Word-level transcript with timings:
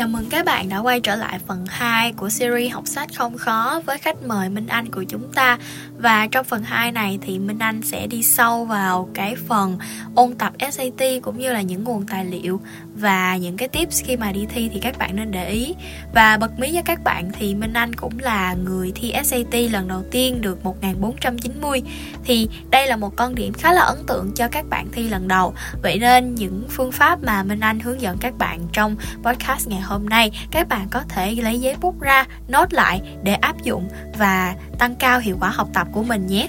Chào 0.00 0.08
mừng 0.08 0.24
các 0.30 0.44
bạn 0.44 0.68
đã 0.68 0.78
quay 0.78 1.00
trở 1.00 1.16
lại 1.16 1.38
phần 1.46 1.64
2 1.68 2.12
của 2.12 2.28
series 2.28 2.72
học 2.72 2.86
sách 2.86 3.08
không 3.16 3.38
khó 3.38 3.80
với 3.86 3.98
khách 3.98 4.22
mời 4.22 4.48
Minh 4.48 4.66
Anh 4.66 4.90
của 4.90 5.04
chúng 5.08 5.32
ta. 5.32 5.58
Và 6.02 6.26
trong 6.26 6.44
phần 6.44 6.62
2 6.62 6.92
này 6.92 7.18
thì 7.22 7.38
Minh 7.38 7.58
Anh 7.58 7.82
sẽ 7.82 8.06
đi 8.06 8.22
sâu 8.22 8.64
vào 8.64 9.08
cái 9.14 9.36
phần 9.48 9.78
ôn 10.14 10.34
tập 10.34 10.52
SAT 10.72 11.22
cũng 11.22 11.38
như 11.38 11.52
là 11.52 11.62
những 11.62 11.84
nguồn 11.84 12.06
tài 12.06 12.24
liệu 12.24 12.60
và 12.94 13.36
những 13.36 13.56
cái 13.56 13.68
tips 13.68 14.04
khi 14.04 14.16
mà 14.16 14.32
đi 14.32 14.46
thi 14.54 14.70
thì 14.72 14.80
các 14.80 14.98
bạn 14.98 15.16
nên 15.16 15.30
để 15.30 15.50
ý. 15.50 15.74
Và 16.14 16.36
bật 16.36 16.58
mí 16.58 16.72
cho 16.74 16.82
các 16.84 17.04
bạn 17.04 17.30
thì 17.38 17.54
Minh 17.54 17.72
Anh 17.72 17.94
cũng 17.94 18.18
là 18.18 18.54
người 18.54 18.92
thi 18.94 19.14
SAT 19.24 19.54
lần 19.70 19.88
đầu 19.88 20.02
tiên 20.10 20.40
được 20.40 20.64
1490 20.64 21.82
Thì 22.24 22.48
đây 22.70 22.86
là 22.86 22.96
một 22.96 23.16
con 23.16 23.34
điểm 23.34 23.52
khá 23.52 23.72
là 23.72 23.82
ấn 23.82 23.98
tượng 24.06 24.32
cho 24.34 24.48
các 24.48 24.64
bạn 24.70 24.86
thi 24.92 25.08
lần 25.08 25.28
đầu. 25.28 25.54
Vậy 25.82 25.98
nên 25.98 26.34
những 26.34 26.66
phương 26.70 26.92
pháp 26.92 27.22
mà 27.22 27.42
Minh 27.42 27.60
Anh 27.60 27.80
hướng 27.80 28.00
dẫn 28.00 28.18
các 28.18 28.38
bạn 28.38 28.60
trong 28.72 28.96
podcast 29.22 29.68
ngày 29.68 29.80
hôm 29.80 30.08
nay, 30.08 30.30
các 30.50 30.68
bạn 30.68 30.88
có 30.90 31.02
thể 31.08 31.34
lấy 31.34 31.60
giấy 31.60 31.76
bút 31.80 32.00
ra, 32.00 32.26
nốt 32.48 32.72
lại 32.72 33.00
để 33.22 33.34
áp 33.34 33.62
dụng 33.62 33.88
và 34.18 34.54
tăng 34.78 34.94
cao 34.94 35.20
hiệu 35.20 35.36
quả 35.40 35.50
học 35.50 35.68
tập 35.74 35.89
của 35.92 36.02
mình 36.02 36.26
nhé. 36.26 36.48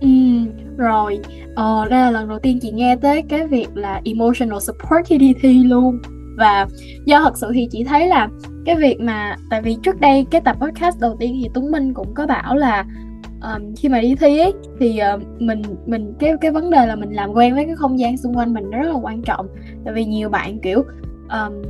Ừ, 0.00 0.08
rồi, 0.76 1.18
ờ, 1.54 1.88
đây 1.90 2.00
là 2.00 2.10
lần 2.10 2.28
đầu 2.28 2.38
tiên 2.38 2.58
chị 2.62 2.70
nghe 2.70 2.96
tới 2.96 3.22
cái 3.28 3.46
việc 3.46 3.68
là 3.74 4.00
emotional 4.04 4.58
support 4.58 5.06
khi 5.06 5.18
đi 5.18 5.34
thi 5.40 5.64
luôn. 5.64 5.98
Và 6.36 6.66
do 7.04 7.20
thật 7.20 7.38
sự 7.38 7.50
thì 7.54 7.68
chị 7.70 7.84
thấy 7.84 8.08
là 8.08 8.28
cái 8.66 8.76
việc 8.76 9.00
mà 9.00 9.36
tại 9.50 9.62
vì 9.62 9.76
trước 9.82 10.00
đây 10.00 10.26
cái 10.30 10.40
tập 10.40 10.56
podcast 10.60 11.00
đầu 11.00 11.16
tiên 11.20 11.38
thì 11.42 11.48
Tuấn 11.54 11.70
Minh 11.70 11.94
cũng 11.94 12.14
có 12.14 12.26
bảo 12.26 12.56
là 12.56 12.84
um, 13.42 13.74
khi 13.74 13.88
mà 13.88 14.00
đi 14.00 14.14
thi 14.14 14.38
ấy 14.38 14.52
thì 14.80 15.00
uh, 15.14 15.40
mình 15.40 15.62
mình 15.86 16.14
cái 16.18 16.32
cái 16.40 16.50
vấn 16.50 16.70
đề 16.70 16.86
là 16.86 16.96
mình 16.96 17.10
làm 17.10 17.32
quen 17.32 17.54
với 17.54 17.64
cái 17.64 17.76
không 17.76 17.98
gian 17.98 18.16
xung 18.16 18.34
quanh 18.34 18.54
mình 18.54 18.70
rất 18.70 18.88
là 18.88 18.98
quan 19.02 19.22
trọng. 19.22 19.46
Tại 19.84 19.94
vì 19.94 20.04
nhiều 20.04 20.28
bạn 20.28 20.58
kiểu 20.60 20.84
um, 21.28 21.62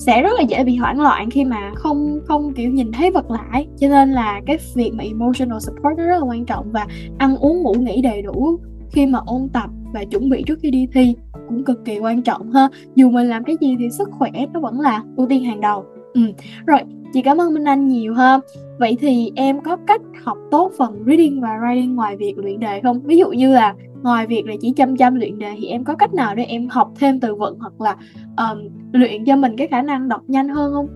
sẽ 0.00 0.22
rất 0.22 0.30
là 0.38 0.42
dễ 0.42 0.64
bị 0.64 0.76
hoảng 0.76 1.00
loạn 1.00 1.30
khi 1.30 1.44
mà 1.44 1.72
không 1.74 2.20
không 2.24 2.52
kiểu 2.54 2.70
nhìn 2.70 2.92
thấy 2.92 3.10
vật 3.10 3.30
lại 3.30 3.66
cho 3.76 3.88
nên 3.88 4.12
là 4.12 4.40
cái 4.46 4.58
việc 4.74 4.90
mà 4.94 5.04
emotional 5.04 5.58
support 5.58 5.98
nó 5.98 6.04
rất 6.06 6.18
là 6.18 6.26
quan 6.26 6.44
trọng 6.44 6.72
và 6.72 6.86
ăn 7.18 7.36
uống, 7.36 7.62
ngủ 7.62 7.74
nghỉ 7.74 8.02
đầy 8.02 8.22
đủ 8.22 8.58
khi 8.92 9.06
mà 9.06 9.18
ôn 9.26 9.48
tập 9.52 9.70
và 9.94 10.04
chuẩn 10.04 10.28
bị 10.28 10.42
trước 10.46 10.58
khi 10.62 10.70
đi 10.70 10.88
thi 10.92 11.14
cũng 11.48 11.64
cực 11.64 11.84
kỳ 11.84 11.98
quan 11.98 12.22
trọng 12.22 12.52
ha. 12.52 12.68
Dù 12.94 13.10
mình 13.10 13.28
làm 13.28 13.44
cái 13.44 13.56
gì 13.60 13.76
thì 13.78 13.90
sức 13.90 14.08
khỏe 14.12 14.30
nó 14.52 14.60
vẫn 14.60 14.80
là 14.80 15.02
ưu 15.16 15.26
tiên 15.26 15.44
hàng 15.44 15.60
đầu. 15.60 15.84
Ừ 16.14 16.20
rồi, 16.66 16.80
chị 17.12 17.22
cảm 17.22 17.40
ơn 17.40 17.54
minh 17.54 17.64
anh 17.64 17.88
nhiều 17.88 18.14
ha. 18.14 18.38
Vậy 18.78 18.96
thì 19.00 19.32
em 19.36 19.60
có 19.60 19.76
cách 19.86 20.00
học 20.24 20.38
tốt 20.50 20.72
phần 20.78 21.04
reading 21.06 21.40
và 21.40 21.48
writing 21.48 21.94
ngoài 21.94 22.16
việc 22.16 22.38
luyện 22.38 22.60
đề 22.60 22.80
không? 22.80 23.00
Ví 23.04 23.16
dụ 23.16 23.28
như 23.28 23.54
là 23.54 23.74
ngoài 24.02 24.26
việc 24.26 24.46
là 24.46 24.54
chỉ 24.60 24.72
chăm 24.76 24.96
chăm 24.96 25.14
luyện 25.14 25.38
đề 25.38 25.50
thì 25.60 25.66
em 25.66 25.84
có 25.84 25.94
cách 25.94 26.14
nào 26.14 26.34
để 26.34 26.44
em 26.44 26.68
học 26.68 26.92
thêm 27.00 27.20
từ 27.20 27.34
vựng 27.34 27.58
hoặc 27.58 27.80
là 27.80 27.96
um, 28.36 28.68
luyện 28.92 29.24
cho 29.24 29.36
mình 29.36 29.56
cái 29.56 29.66
khả 29.70 29.82
năng 29.82 30.08
đọc 30.08 30.20
nhanh 30.28 30.48
hơn 30.48 30.72
không? 30.72 30.86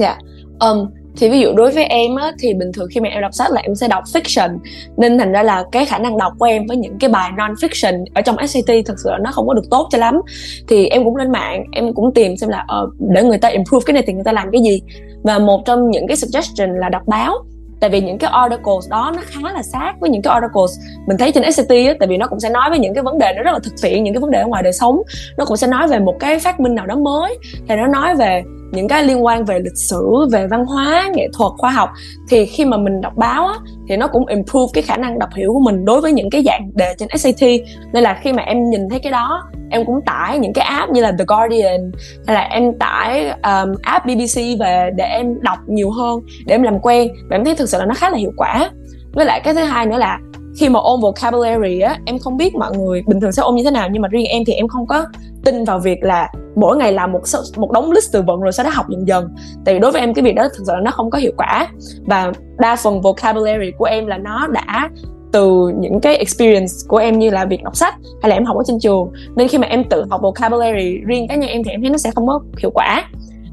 Dạ 0.00 0.08
yeah. 0.08 0.18
um, 0.60 0.86
thì 1.16 1.30
ví 1.30 1.40
dụ 1.40 1.52
đối 1.56 1.70
với 1.70 1.84
em 1.84 2.16
á, 2.16 2.32
thì 2.38 2.54
bình 2.54 2.72
thường 2.72 2.88
khi 2.90 3.00
mà 3.00 3.08
em 3.08 3.22
đọc 3.22 3.34
sách 3.34 3.50
là 3.50 3.60
em 3.60 3.74
sẽ 3.74 3.88
đọc 3.88 4.04
fiction. 4.04 4.58
Nên 4.96 5.18
thành 5.18 5.32
ra 5.32 5.42
là 5.42 5.64
cái 5.72 5.86
khả 5.86 5.98
năng 5.98 6.18
đọc 6.18 6.32
của 6.38 6.44
em 6.44 6.66
với 6.66 6.76
những 6.76 6.98
cái 6.98 7.10
bài 7.10 7.30
non 7.36 7.52
fiction 7.54 8.04
ở 8.14 8.22
trong 8.22 8.36
SAT 8.46 8.86
thực 8.86 8.98
sự 9.04 9.10
là 9.10 9.18
nó 9.18 9.30
không 9.32 9.46
có 9.46 9.54
được 9.54 9.70
tốt 9.70 9.88
cho 9.90 9.98
lắm. 9.98 10.20
Thì 10.68 10.86
em 10.86 11.04
cũng 11.04 11.16
lên 11.16 11.32
mạng 11.32 11.64
em 11.72 11.94
cũng 11.94 12.14
tìm 12.14 12.36
xem 12.36 12.50
là 12.50 12.66
uh, 12.82 12.94
để 12.98 13.22
người 13.22 13.38
ta 13.38 13.48
improve 13.48 13.84
cái 13.86 13.94
này 13.94 14.02
thì 14.06 14.12
người 14.12 14.24
ta 14.24 14.32
làm 14.32 14.48
cái 14.52 14.62
gì. 14.62 14.82
Và 15.22 15.38
một 15.38 15.62
trong 15.66 15.90
những 15.90 16.06
cái 16.06 16.16
suggestion 16.16 16.78
là 16.78 16.88
đọc 16.88 17.02
báo 17.06 17.34
tại 17.80 17.90
vì 17.90 18.00
những 18.00 18.18
cái 18.18 18.30
articles 18.30 18.88
đó 18.90 19.12
nó 19.16 19.22
khá 19.26 19.52
là 19.52 19.62
sát 19.62 19.94
với 20.00 20.10
những 20.10 20.22
cái 20.22 20.34
articles 20.34 20.78
mình 21.06 21.18
thấy 21.18 21.32
trên 21.32 21.52
SCT 21.52 21.70
á, 21.70 21.94
tại 22.00 22.08
vì 22.08 22.16
nó 22.16 22.26
cũng 22.26 22.40
sẽ 22.40 22.50
nói 22.50 22.70
với 22.70 22.78
những 22.78 22.94
cái 22.94 23.02
vấn 23.02 23.18
đề 23.18 23.32
nó 23.36 23.42
rất 23.42 23.52
là 23.52 23.58
thực 23.58 23.82
tiễn, 23.82 24.04
những 24.04 24.14
cái 24.14 24.20
vấn 24.20 24.30
đề 24.30 24.40
ở 24.40 24.46
ngoài 24.46 24.62
đời 24.62 24.72
sống. 24.72 25.02
Nó 25.36 25.44
cũng 25.44 25.56
sẽ 25.56 25.66
nói 25.66 25.88
về 25.88 25.98
một 25.98 26.16
cái 26.20 26.38
phát 26.38 26.60
minh 26.60 26.74
nào 26.74 26.86
đó 26.86 26.96
mới, 26.96 27.38
thì 27.68 27.76
nó 27.76 27.86
nói 27.86 28.14
về 28.14 28.42
những 28.72 28.88
cái 28.88 29.04
liên 29.04 29.24
quan 29.24 29.44
về 29.44 29.58
lịch 29.58 29.76
sử 29.76 30.28
về 30.32 30.46
văn 30.46 30.64
hóa 30.64 31.10
nghệ 31.14 31.28
thuật 31.32 31.52
khoa 31.58 31.70
học 31.70 31.90
thì 32.28 32.46
khi 32.46 32.64
mà 32.64 32.76
mình 32.76 33.00
đọc 33.00 33.12
báo 33.16 33.46
á, 33.46 33.54
thì 33.88 33.96
nó 33.96 34.06
cũng 34.06 34.26
improve 34.26 34.70
cái 34.74 34.82
khả 34.82 34.96
năng 34.96 35.18
đọc 35.18 35.28
hiểu 35.36 35.52
của 35.52 35.60
mình 35.60 35.84
đối 35.84 36.00
với 36.00 36.12
những 36.12 36.30
cái 36.30 36.42
dạng 36.46 36.70
đề 36.74 36.94
trên 36.98 37.08
SAT 37.18 37.48
nên 37.92 38.02
là 38.02 38.18
khi 38.22 38.32
mà 38.32 38.42
em 38.42 38.70
nhìn 38.70 38.88
thấy 38.88 38.98
cái 38.98 39.12
đó 39.12 39.42
em 39.70 39.84
cũng 39.86 40.00
tải 40.06 40.38
những 40.38 40.52
cái 40.52 40.64
app 40.64 40.92
như 40.92 41.00
là 41.00 41.12
The 41.18 41.24
Guardian 41.28 41.90
hay 42.26 42.34
là 42.34 42.40
em 42.40 42.78
tải 42.78 43.28
um, 43.28 43.74
app 43.82 44.06
BBC 44.06 44.36
về 44.60 44.90
để 44.96 45.04
em 45.04 45.40
đọc 45.42 45.58
nhiều 45.66 45.90
hơn 45.90 46.20
để 46.46 46.54
em 46.54 46.62
làm 46.62 46.78
quen 46.78 47.08
và 47.30 47.36
em 47.36 47.44
thấy 47.44 47.54
thực 47.54 47.68
sự 47.68 47.78
là 47.78 47.86
nó 47.86 47.94
khá 47.94 48.10
là 48.10 48.16
hiệu 48.16 48.32
quả. 48.36 48.70
Với 49.12 49.24
lại 49.24 49.40
cái 49.44 49.54
thứ 49.54 49.64
hai 49.64 49.86
nữa 49.86 49.96
là 49.96 50.18
khi 50.56 50.68
mà 50.68 50.80
ôn 50.80 51.00
vocabulary 51.00 51.80
á 51.80 51.96
em 52.04 52.18
không 52.18 52.36
biết 52.36 52.54
mọi 52.54 52.76
người 52.76 53.02
bình 53.06 53.20
thường 53.20 53.32
sẽ 53.32 53.42
ôn 53.42 53.54
như 53.54 53.64
thế 53.64 53.70
nào 53.70 53.88
nhưng 53.92 54.02
mà 54.02 54.08
riêng 54.08 54.26
em 54.26 54.42
thì 54.46 54.52
em 54.52 54.68
không 54.68 54.86
có 54.86 55.06
tin 55.44 55.64
vào 55.64 55.78
việc 55.78 56.02
là 56.02 56.32
mỗi 56.56 56.76
ngày 56.76 56.92
làm 56.92 57.12
một 57.12 57.20
một 57.56 57.70
đống 57.72 57.92
list 57.92 58.12
từ 58.12 58.22
vựng 58.22 58.40
rồi 58.40 58.52
sau 58.52 58.64
đó 58.64 58.70
học 58.74 58.86
dần 58.88 59.08
dần. 59.08 59.28
Tại 59.64 59.74
vì 59.74 59.80
đối 59.80 59.92
với 59.92 60.00
em 60.00 60.14
cái 60.14 60.24
việc 60.24 60.34
đó 60.34 60.42
thực 60.42 60.64
sự 60.66 60.72
là 60.72 60.80
nó 60.80 60.90
không 60.90 61.10
có 61.10 61.18
hiệu 61.18 61.32
quả. 61.36 61.68
Và 62.06 62.32
đa 62.58 62.76
phần 62.76 63.00
vocabulary 63.00 63.70
của 63.78 63.84
em 63.84 64.06
là 64.06 64.18
nó 64.18 64.46
đã 64.46 64.90
từ 65.32 65.72
những 65.78 66.00
cái 66.00 66.16
experience 66.16 66.72
của 66.88 66.96
em 66.96 67.18
như 67.18 67.30
là 67.30 67.44
việc 67.44 67.62
đọc 67.64 67.76
sách 67.76 67.94
hay 68.22 68.30
là 68.30 68.36
em 68.36 68.44
học 68.44 68.56
ở 68.56 68.62
trên 68.66 68.78
trường. 68.80 69.12
Nên 69.36 69.48
khi 69.48 69.58
mà 69.58 69.66
em 69.66 69.84
tự 69.84 70.04
học 70.10 70.20
vocabulary 70.22 71.00
riêng 71.06 71.28
cá 71.28 71.36
nhân 71.36 71.50
em 71.50 71.64
thì 71.64 71.70
em 71.70 71.80
thấy 71.80 71.90
nó 71.90 71.98
sẽ 71.98 72.10
không 72.14 72.26
có 72.26 72.40
hiệu 72.58 72.70
quả. 72.74 73.04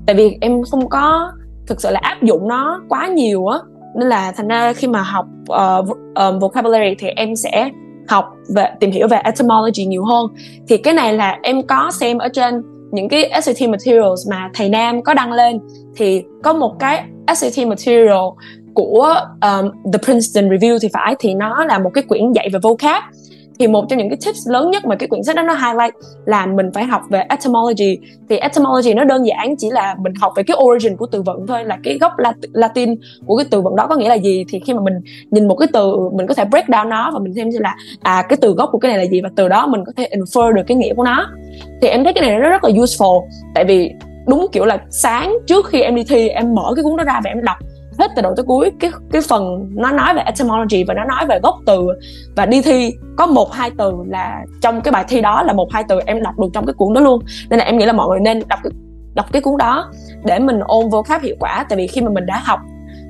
Tại 0.05 0.15
vì 0.15 0.37
em 0.41 0.63
không 0.71 0.89
có 0.89 1.31
thực 1.67 1.81
sự 1.81 1.91
là 1.91 1.99
áp 2.03 2.23
dụng 2.23 2.47
nó 2.47 2.81
quá 2.89 3.07
nhiều 3.07 3.47
á. 3.47 3.59
Nên 3.95 4.09
là 4.09 4.31
thành 4.31 4.47
ra 4.47 4.73
khi 4.73 4.87
mà 4.87 5.01
học 5.01 5.25
uh, 5.51 5.97
um, 6.15 6.39
vocabulary 6.39 6.95
thì 6.99 7.07
em 7.07 7.35
sẽ 7.35 7.69
học 8.07 8.33
về 8.55 8.69
tìm 8.79 8.91
hiểu 8.91 9.07
về 9.07 9.17
etymology 9.17 9.85
nhiều 9.85 10.05
hơn. 10.05 10.27
Thì 10.67 10.77
cái 10.77 10.93
này 10.93 11.13
là 11.13 11.39
em 11.43 11.67
có 11.67 11.91
xem 11.91 12.17
ở 12.17 12.29
trên 12.29 12.61
những 12.91 13.09
cái 13.09 13.41
SAT 13.41 13.69
materials 13.69 14.29
mà 14.29 14.49
thầy 14.53 14.69
Nam 14.69 15.03
có 15.03 15.13
đăng 15.13 15.31
lên. 15.31 15.59
Thì 15.95 16.23
có 16.43 16.53
một 16.53 16.75
cái 16.79 17.03
SAT 17.35 17.67
material 17.67 18.25
của 18.73 19.15
um, 19.41 19.91
The 19.93 19.99
Princeton 20.03 20.49
Review 20.49 20.77
thì 20.81 20.87
phải 20.93 21.15
thì 21.19 21.33
nó 21.33 21.65
là 21.65 21.79
một 21.79 21.89
cái 21.93 22.03
quyển 22.03 22.31
dạy 22.31 22.49
về 22.53 22.59
vocab 22.63 23.03
thì 23.59 23.67
một 23.67 23.85
trong 23.89 23.99
những 23.99 24.09
cái 24.09 24.17
tips 24.25 24.49
lớn 24.49 24.71
nhất 24.71 24.85
mà 24.85 24.95
cái 24.95 25.07
quyển 25.07 25.23
sách 25.23 25.35
đó 25.35 25.41
nó 25.41 25.53
highlight 25.53 25.93
là 26.25 26.45
mình 26.45 26.71
phải 26.73 26.83
học 26.83 27.01
về 27.09 27.23
etymology. 27.29 27.97
Thì 28.29 28.37
etymology 28.37 28.93
nó 28.93 29.03
đơn 29.03 29.25
giản 29.27 29.55
chỉ 29.57 29.69
là 29.69 29.95
mình 29.99 30.13
học 30.21 30.33
về 30.35 30.43
cái 30.43 30.57
origin 30.63 30.97
của 30.97 31.07
từ 31.11 31.21
vựng 31.21 31.47
thôi, 31.47 31.65
là 31.65 31.77
cái 31.83 31.97
gốc 31.97 32.11
Latin 32.53 32.95
của 33.25 33.37
cái 33.37 33.45
từ 33.51 33.61
vựng 33.61 33.75
đó 33.75 33.87
có 33.89 33.95
nghĩa 33.95 34.09
là 34.09 34.15
gì. 34.15 34.45
Thì 34.49 34.59
khi 34.65 34.73
mà 34.73 34.81
mình 34.81 34.93
nhìn 35.31 35.47
một 35.47 35.55
cái 35.55 35.67
từ, 35.73 35.95
mình 36.13 36.27
có 36.27 36.33
thể 36.33 36.45
break 36.45 36.67
down 36.67 36.89
nó 36.89 37.11
và 37.13 37.19
mình 37.19 37.33
xem 37.33 37.49
là 37.59 37.75
à 38.01 38.23
cái 38.29 38.37
từ 38.41 38.51
gốc 38.53 38.69
của 38.71 38.79
cái 38.79 38.91
này 38.91 39.05
là 39.05 39.11
gì 39.11 39.21
và 39.21 39.29
từ 39.35 39.47
đó 39.47 39.67
mình 39.67 39.85
có 39.85 39.91
thể 39.97 40.09
infer 40.11 40.51
được 40.51 40.63
cái 40.67 40.77
nghĩa 40.77 40.93
của 40.93 41.03
nó. 41.03 41.27
Thì 41.81 41.87
em 41.87 42.03
thấy 42.03 42.13
cái 42.13 42.29
này 42.29 42.39
nó 42.39 42.49
rất 42.49 42.63
là 42.63 42.69
useful, 42.69 43.23
tại 43.55 43.65
vì 43.65 43.91
đúng 44.27 44.47
kiểu 44.51 44.65
là 44.65 44.77
sáng 44.89 45.33
trước 45.47 45.65
khi 45.65 45.81
em 45.81 45.95
đi 45.95 46.03
thi, 46.03 46.29
em 46.29 46.53
mở 46.55 46.73
cái 46.75 46.83
cuốn 46.83 46.97
đó 46.97 47.03
ra 47.03 47.21
và 47.23 47.29
em 47.29 47.43
đọc 47.43 47.57
hết 47.99 48.11
từ 48.15 48.21
đầu 48.21 48.33
tới 48.35 48.45
cuối. 48.47 48.71
Cái 48.79 48.91
cái 49.11 49.21
phần 49.29 49.69
nó 49.75 49.91
nói 49.91 50.13
về 50.13 50.21
etymology 50.21 50.83
và 50.83 50.93
nó 50.93 51.03
nói 51.03 51.25
về 51.29 51.39
gốc 51.43 51.55
từ. 51.65 51.87
Và 52.35 52.45
đi 52.45 52.61
thi 52.61 52.93
có 53.17 53.27
một, 53.27 53.53
hai 53.53 53.71
từ 53.77 53.93
là 54.07 54.45
trong 54.61 54.81
cái 54.81 54.91
bài 54.91 55.05
thi 55.07 55.21
đó 55.21 55.43
là 55.43 55.53
một, 55.53 55.73
hai 55.73 55.83
từ 55.89 55.99
em 56.05 56.23
đọc 56.23 56.39
được 56.39 56.47
trong 56.53 56.65
cái 56.65 56.73
cuốn 56.73 56.93
đó 56.93 57.01
luôn. 57.01 57.21
Nên 57.49 57.59
là 57.59 57.65
em 57.65 57.77
nghĩ 57.77 57.85
là 57.85 57.93
mọi 57.93 58.07
người 58.07 58.19
nên 58.19 58.41
đọc 58.47 58.59
cái 58.63 58.71
đọc 59.15 59.25
cái 59.31 59.41
cuốn 59.41 59.57
đó 59.57 59.91
để 60.25 60.39
mình 60.39 60.59
ôn 60.59 60.89
vô 60.89 60.97
vocab 60.97 61.21
hiệu 61.21 61.35
quả. 61.39 61.65
Tại 61.69 61.77
vì 61.77 61.87
khi 61.87 62.01
mà 62.01 62.09
mình 62.09 62.25
đã 62.25 62.41
học 62.45 62.59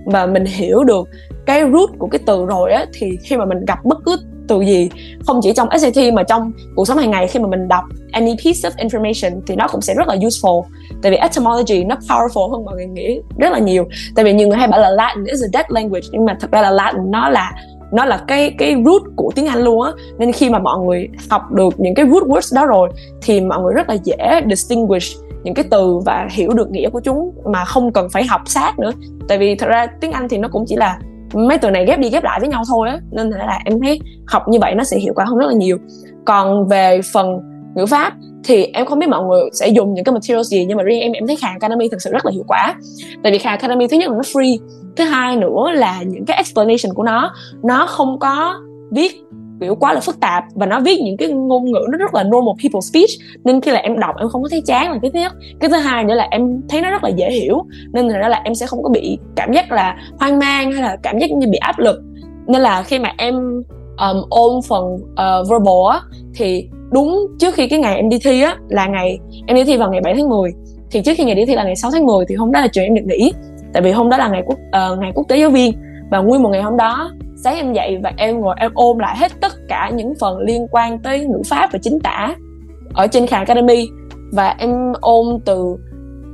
và 0.05 0.25
mình 0.25 0.45
hiểu 0.45 0.83
được 0.83 1.09
cái 1.45 1.61
root 1.61 1.89
của 1.99 2.07
cái 2.07 2.19
từ 2.25 2.45
rồi 2.45 2.71
á, 2.71 2.85
thì 2.93 3.17
khi 3.23 3.37
mà 3.37 3.45
mình 3.45 3.65
gặp 3.65 3.85
bất 3.85 3.97
cứ 4.05 4.17
từ 4.47 4.61
gì? 4.61 4.89
Không 5.25 5.39
chỉ 5.43 5.53
trong 5.53 5.69
SAT 5.79 6.13
mà 6.13 6.23
trong 6.23 6.51
cuộc 6.75 6.87
sống 6.87 6.97
hàng 6.97 7.11
ngày 7.11 7.27
khi 7.27 7.39
mà 7.39 7.47
mình 7.47 7.67
đọc 7.67 7.83
any 8.11 8.35
piece 8.45 8.69
of 8.69 8.87
information 8.87 9.41
thì 9.47 9.55
nó 9.55 9.67
cũng 9.71 9.81
sẽ 9.81 9.93
rất 9.93 10.07
là 10.07 10.15
useful. 10.15 10.63
Tại 11.01 11.11
vì 11.11 11.17
etymology 11.17 11.83
nó 11.83 11.95
powerful 11.95 12.51
hơn 12.51 12.65
mọi 12.65 12.75
người 12.75 12.85
nghĩ 12.85 13.19
rất 13.37 13.51
là 13.51 13.59
nhiều. 13.59 13.87
Tại 14.15 14.25
vì 14.25 14.33
nhiều 14.33 14.47
người 14.47 14.57
hay 14.57 14.67
bảo 14.67 14.79
là 14.79 14.89
Latin 14.89 15.25
is 15.25 15.43
a 15.43 15.47
dead 15.53 15.65
language, 15.69 16.07
nhưng 16.11 16.25
mà 16.25 16.37
thật 16.39 16.51
ra 16.51 16.61
là 16.61 16.71
Latin 16.71 17.11
nó 17.11 17.29
là 17.29 17.53
nó 17.91 18.05
là 18.05 18.23
cái 18.27 18.55
cái 18.57 18.75
root 18.85 19.01
của 19.15 19.31
tiếng 19.35 19.47
Anh 19.47 19.59
luôn 19.59 19.81
á. 19.81 19.91
Nên 20.17 20.31
khi 20.31 20.49
mà 20.49 20.59
mọi 20.59 20.79
người 20.79 21.09
học 21.29 21.51
được 21.51 21.79
những 21.79 21.95
cái 21.95 22.05
root 22.05 22.23
words 22.23 22.55
đó 22.55 22.65
rồi 22.65 22.89
thì 23.21 23.41
mọi 23.41 23.59
người 23.61 23.73
rất 23.73 23.89
là 23.89 23.95
dễ 24.03 24.41
distinguish 24.49 25.17
những 25.43 25.53
cái 25.53 25.65
từ 25.71 25.97
và 26.05 26.27
hiểu 26.31 26.53
được 26.53 26.71
nghĩa 26.71 26.89
của 26.89 26.99
chúng 26.99 27.31
mà 27.45 27.65
không 27.65 27.93
cần 27.93 28.09
phải 28.09 28.25
học 28.25 28.41
sát 28.45 28.79
nữa. 28.79 28.91
Tại 29.27 29.37
vì 29.37 29.55
thật 29.55 29.67
ra 29.67 29.87
tiếng 30.01 30.11
Anh 30.11 30.29
thì 30.29 30.37
nó 30.37 30.47
cũng 30.47 30.65
chỉ 30.67 30.75
là 30.75 30.99
mấy 31.33 31.57
từ 31.57 31.71
này 31.71 31.85
ghép 31.85 31.99
đi 31.99 32.09
ghép 32.09 32.23
lại 32.23 32.39
với 32.39 32.49
nhau 32.49 32.63
thôi 32.67 32.89
á. 32.89 32.99
Nên 33.11 33.29
là 33.29 33.59
em 33.65 33.79
thấy 33.81 33.99
học 34.27 34.43
như 34.47 34.59
vậy 34.61 34.75
nó 34.75 34.83
sẽ 34.83 34.97
hiệu 34.99 35.13
quả 35.15 35.25
hơn 35.25 35.37
rất 35.37 35.47
là 35.47 35.53
nhiều. 35.53 35.77
Còn 36.25 36.67
về 36.67 37.01
phần 37.13 37.39
ngữ 37.75 37.85
pháp 37.85 38.13
thì 38.43 38.65
em 38.73 38.85
không 38.85 38.99
biết 38.99 39.09
mọi 39.09 39.23
người 39.23 39.41
sẽ 39.53 39.67
dùng 39.67 39.93
những 39.93 40.05
cái 40.05 40.13
materials 40.13 40.47
gì, 40.47 40.65
nhưng 40.65 40.77
mà 40.77 40.83
riêng 40.83 41.01
em 41.01 41.11
em 41.11 41.27
thấy 41.27 41.35
Khan 41.35 41.51
Academy 41.51 41.89
thực 41.89 42.01
sự 42.01 42.11
rất 42.11 42.25
là 42.25 42.31
hiệu 42.31 42.43
quả. 42.47 42.75
Tại 43.23 43.31
vì 43.31 43.37
Khan 43.37 43.51
Academy 43.51 43.87
thứ 43.87 43.97
nhất 43.97 44.09
là 44.09 44.15
nó 44.15 44.21
free, 44.21 44.57
thứ 44.95 45.03
hai 45.03 45.37
nữa 45.37 45.71
là 45.73 46.01
những 46.01 46.25
cái 46.25 46.37
explanation 46.37 46.95
của 46.95 47.03
nó 47.03 47.33
nó 47.63 47.85
không 47.87 48.19
có 48.19 48.55
viết 48.91 49.11
kiểu 49.59 49.75
quá 49.75 49.93
là 49.93 49.99
phức 49.99 50.19
tạp 50.19 50.43
và 50.55 50.65
nó 50.65 50.79
viết 50.79 50.99
những 51.03 51.17
cái 51.17 51.29
ngôn 51.29 51.71
ngữ 51.71 51.87
nó 51.91 51.97
rất 51.97 52.13
là 52.13 52.23
normal 52.23 52.55
people 52.63 52.81
speech. 52.81 53.09
Nên 53.43 53.61
khi 53.61 53.71
là 53.71 53.79
em 53.79 53.99
đọc 53.99 54.15
em 54.19 54.29
không 54.29 54.43
có 54.43 54.49
thấy 54.49 54.61
chán 54.65 54.91
là 54.91 54.97
cái 55.01 55.11
thứ 55.13 55.19
nhất. 55.19 55.33
Cái 55.59 55.69
thứ 55.69 55.77
hai 55.77 56.03
nữa 56.03 56.15
là 56.15 56.27
em 56.31 56.61
thấy 56.69 56.81
nó 56.81 56.91
rất 56.91 57.03
là 57.03 57.09
dễ 57.09 57.31
hiểu. 57.31 57.65
Nên 57.93 58.07
là 58.07 58.29
là 58.29 58.41
em 58.43 58.55
sẽ 58.55 58.65
không 58.65 58.83
có 58.83 58.89
bị 58.89 59.17
cảm 59.35 59.53
giác 59.53 59.71
là 59.71 59.97
hoang 60.19 60.39
mang 60.39 60.71
hay 60.71 60.81
là 60.81 60.97
cảm 61.03 61.19
giác 61.19 61.31
như 61.31 61.47
bị 61.47 61.57
áp 61.57 61.79
lực. 61.79 62.01
Nên 62.47 62.61
là 62.61 62.83
khi 62.83 62.99
mà 62.99 63.13
em 63.17 63.35
um, 63.97 64.23
ôn 64.29 64.61
phần 64.67 64.93
uh, 64.93 65.49
verbal 65.49 65.91
á 65.91 65.99
thì 66.35 66.69
đúng 66.91 67.27
trước 67.39 67.53
khi 67.53 67.67
cái 67.67 67.79
ngày 67.79 67.95
em 67.95 68.09
đi 68.09 68.17
thi 68.23 68.41
á 68.41 68.55
là 68.69 68.87
ngày 68.87 69.19
em 69.47 69.55
đi 69.55 69.63
thi 69.63 69.77
vào 69.77 69.91
ngày 69.91 70.01
7 70.01 70.13
tháng 70.13 70.29
10 70.29 70.51
thì 70.91 71.01
trước 71.01 71.13
khi 71.17 71.23
ngày 71.23 71.35
đi 71.35 71.45
thi 71.45 71.55
là 71.55 71.63
ngày 71.63 71.75
6 71.75 71.91
tháng 71.91 72.05
10 72.05 72.25
thì 72.29 72.35
hôm 72.35 72.51
đó 72.51 72.61
là 72.61 72.67
trường 72.67 72.83
em 72.83 72.95
được 72.95 73.05
nghỉ. 73.05 73.33
Tại 73.73 73.81
vì 73.81 73.91
hôm 73.91 74.09
đó 74.09 74.17
là 74.17 74.27
ngày 74.27 74.43
quốc 74.45 74.57
uh, 74.93 74.99
ngày 74.99 75.11
quốc 75.15 75.25
tế 75.27 75.37
giáo 75.37 75.49
viên. 75.49 75.73
Và 76.11 76.19
nguyên 76.19 76.43
một 76.43 76.49
ngày 76.49 76.61
hôm 76.61 76.77
đó 76.77 77.11
sáng 77.43 77.55
em 77.55 77.73
dậy 77.73 77.97
và 78.03 78.13
em 78.17 78.39
ngồi 78.39 78.55
em 78.59 78.71
ôm 78.73 78.97
lại 78.97 79.17
hết 79.17 79.31
tất 79.41 79.51
cả 79.69 79.91
những 79.95 80.13
phần 80.19 80.39
liên 80.39 80.67
quan 80.71 80.99
tới 80.99 81.25
ngữ 81.25 81.41
pháp 81.49 81.69
và 81.73 81.79
chính 81.81 81.99
tả 81.99 82.35
ở 82.93 83.07
trên 83.07 83.27
Khan 83.27 83.39
Academy. 83.39 83.87
Và 84.33 84.55
em 84.59 84.93
ôm 85.01 85.39
từ 85.45 85.77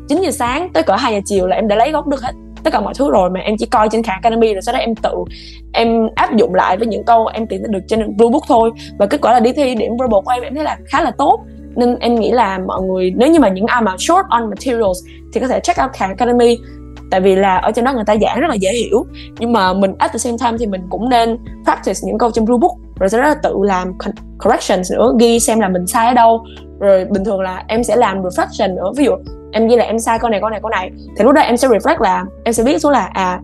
9 0.08 0.22
giờ 0.22 0.32
sáng 0.32 0.70
tới 0.74 0.84
cỡ 0.84 0.96
2 0.96 1.14
giờ 1.14 1.20
chiều 1.26 1.48
là 1.48 1.56
em 1.56 1.68
đã 1.68 1.76
lấy 1.76 1.92
gốc 1.92 2.08
được 2.08 2.22
hết 2.22 2.32
tất 2.64 2.74
cả 2.74 2.82
mọi 2.82 2.94
thứ 2.98 3.12
rồi 3.12 3.30
mà 3.30 3.40
em 3.40 3.56
chỉ 3.60 3.66
coi 3.66 3.90
trên 3.90 4.04
Khan 4.04 4.16
Academy 4.22 4.54
rồi 4.54 4.62
sau 4.62 4.74
đó 4.74 4.80
em 4.80 4.96
tự 4.96 5.16
em 5.74 6.08
áp 6.16 6.36
dụng 6.36 6.56
lại 6.56 6.78
với 6.78 6.88
những 6.88 7.04
câu 7.04 7.28
em 7.28 7.48
tìm 7.48 7.62
được 7.70 7.80
trên 7.88 8.18
Blue 8.18 8.30
Book 8.30 8.44
thôi. 8.48 8.72
Và 8.98 9.06
kết 9.06 9.22
quả 9.22 9.34
là 9.34 9.40
đi 9.40 9.54
thi 9.54 9.76
điểm 9.76 9.92
verbal 10.00 10.22
của 10.26 10.32
em 10.32 10.44
em 10.44 10.56
thấy 10.56 10.64
là 10.64 10.78
khá 10.86 11.02
là 11.02 11.12
tốt. 11.12 11.40
Nên 11.76 12.00
em 12.00 12.16
nghĩ 12.16 12.32
là 12.32 12.60
mọi 12.68 12.82
người, 12.82 13.14
nếu 13.16 13.32
như 13.32 13.40
mà 13.40 13.50
những 13.50 13.66
ai 13.66 13.82
mà 13.82 13.96
short 14.00 14.26
on 14.30 14.50
materials 14.50 14.98
thì 15.34 15.40
có 15.40 15.48
thể 15.48 15.60
check 15.60 15.82
out 15.84 15.92
Khan 15.94 16.10
Academy 16.10 16.58
tại 17.14 17.22
vì 17.22 17.36
là 17.36 17.58
ở 17.58 17.72
trên 17.72 17.86
đó 17.86 17.94
người 17.94 18.04
ta 18.06 18.16
giảng 18.22 18.40
rất 18.40 18.48
là 18.48 18.56
dễ 18.56 18.72
hiểu. 18.74 19.06
Nhưng 19.40 19.54
mà 19.54 19.74
mình 19.74 19.94
at 19.98 20.12
the 20.12 20.18
same 20.18 20.38
time 20.40 20.58
thì 20.60 20.66
mình 20.66 20.82
cũng 20.90 21.10
nên 21.10 21.38
practice 21.64 22.00
những 22.04 22.18
câu 22.18 22.32
trong 22.32 22.46
rulebook. 22.46 22.72
Rồi 23.00 23.10
sau 23.10 23.22
đó 23.22 23.34
tự 23.44 23.56
làm 23.62 23.94
corrections 24.44 24.92
nữa 24.92 25.14
ghi 25.20 25.40
xem 25.40 25.60
là 25.60 25.70
mình 25.70 25.88
sai 25.88 26.08
ở 26.08 26.14
đâu. 26.14 26.46
Rồi 26.80 27.06
bình 27.06 27.24
thường 27.24 27.42
là 27.42 27.64
em 27.68 27.84
sẽ 27.84 27.96
làm 27.96 28.22
reflection 28.22 28.76
nữa. 28.76 28.92
Ví 28.98 29.06
dụ 29.06 29.12
em 29.52 29.68
ghi 29.68 29.76
là 29.76 29.84
em 29.84 30.00
sai 30.00 30.20
câu 30.20 30.30
này 30.30 30.40
câu 30.40 30.50
này 30.50 30.60
câu 30.62 30.70
này. 30.70 30.92
Thì 31.18 31.24
lúc 31.24 31.34
đó 31.34 31.42
em 31.42 31.58
sẽ 31.58 31.68
reflect 31.68 32.02
là 32.02 32.26
em 32.44 32.54
sẽ 32.54 32.64
viết 32.64 32.82
xuống 32.82 32.92
là 32.92 33.10
à 33.14 33.40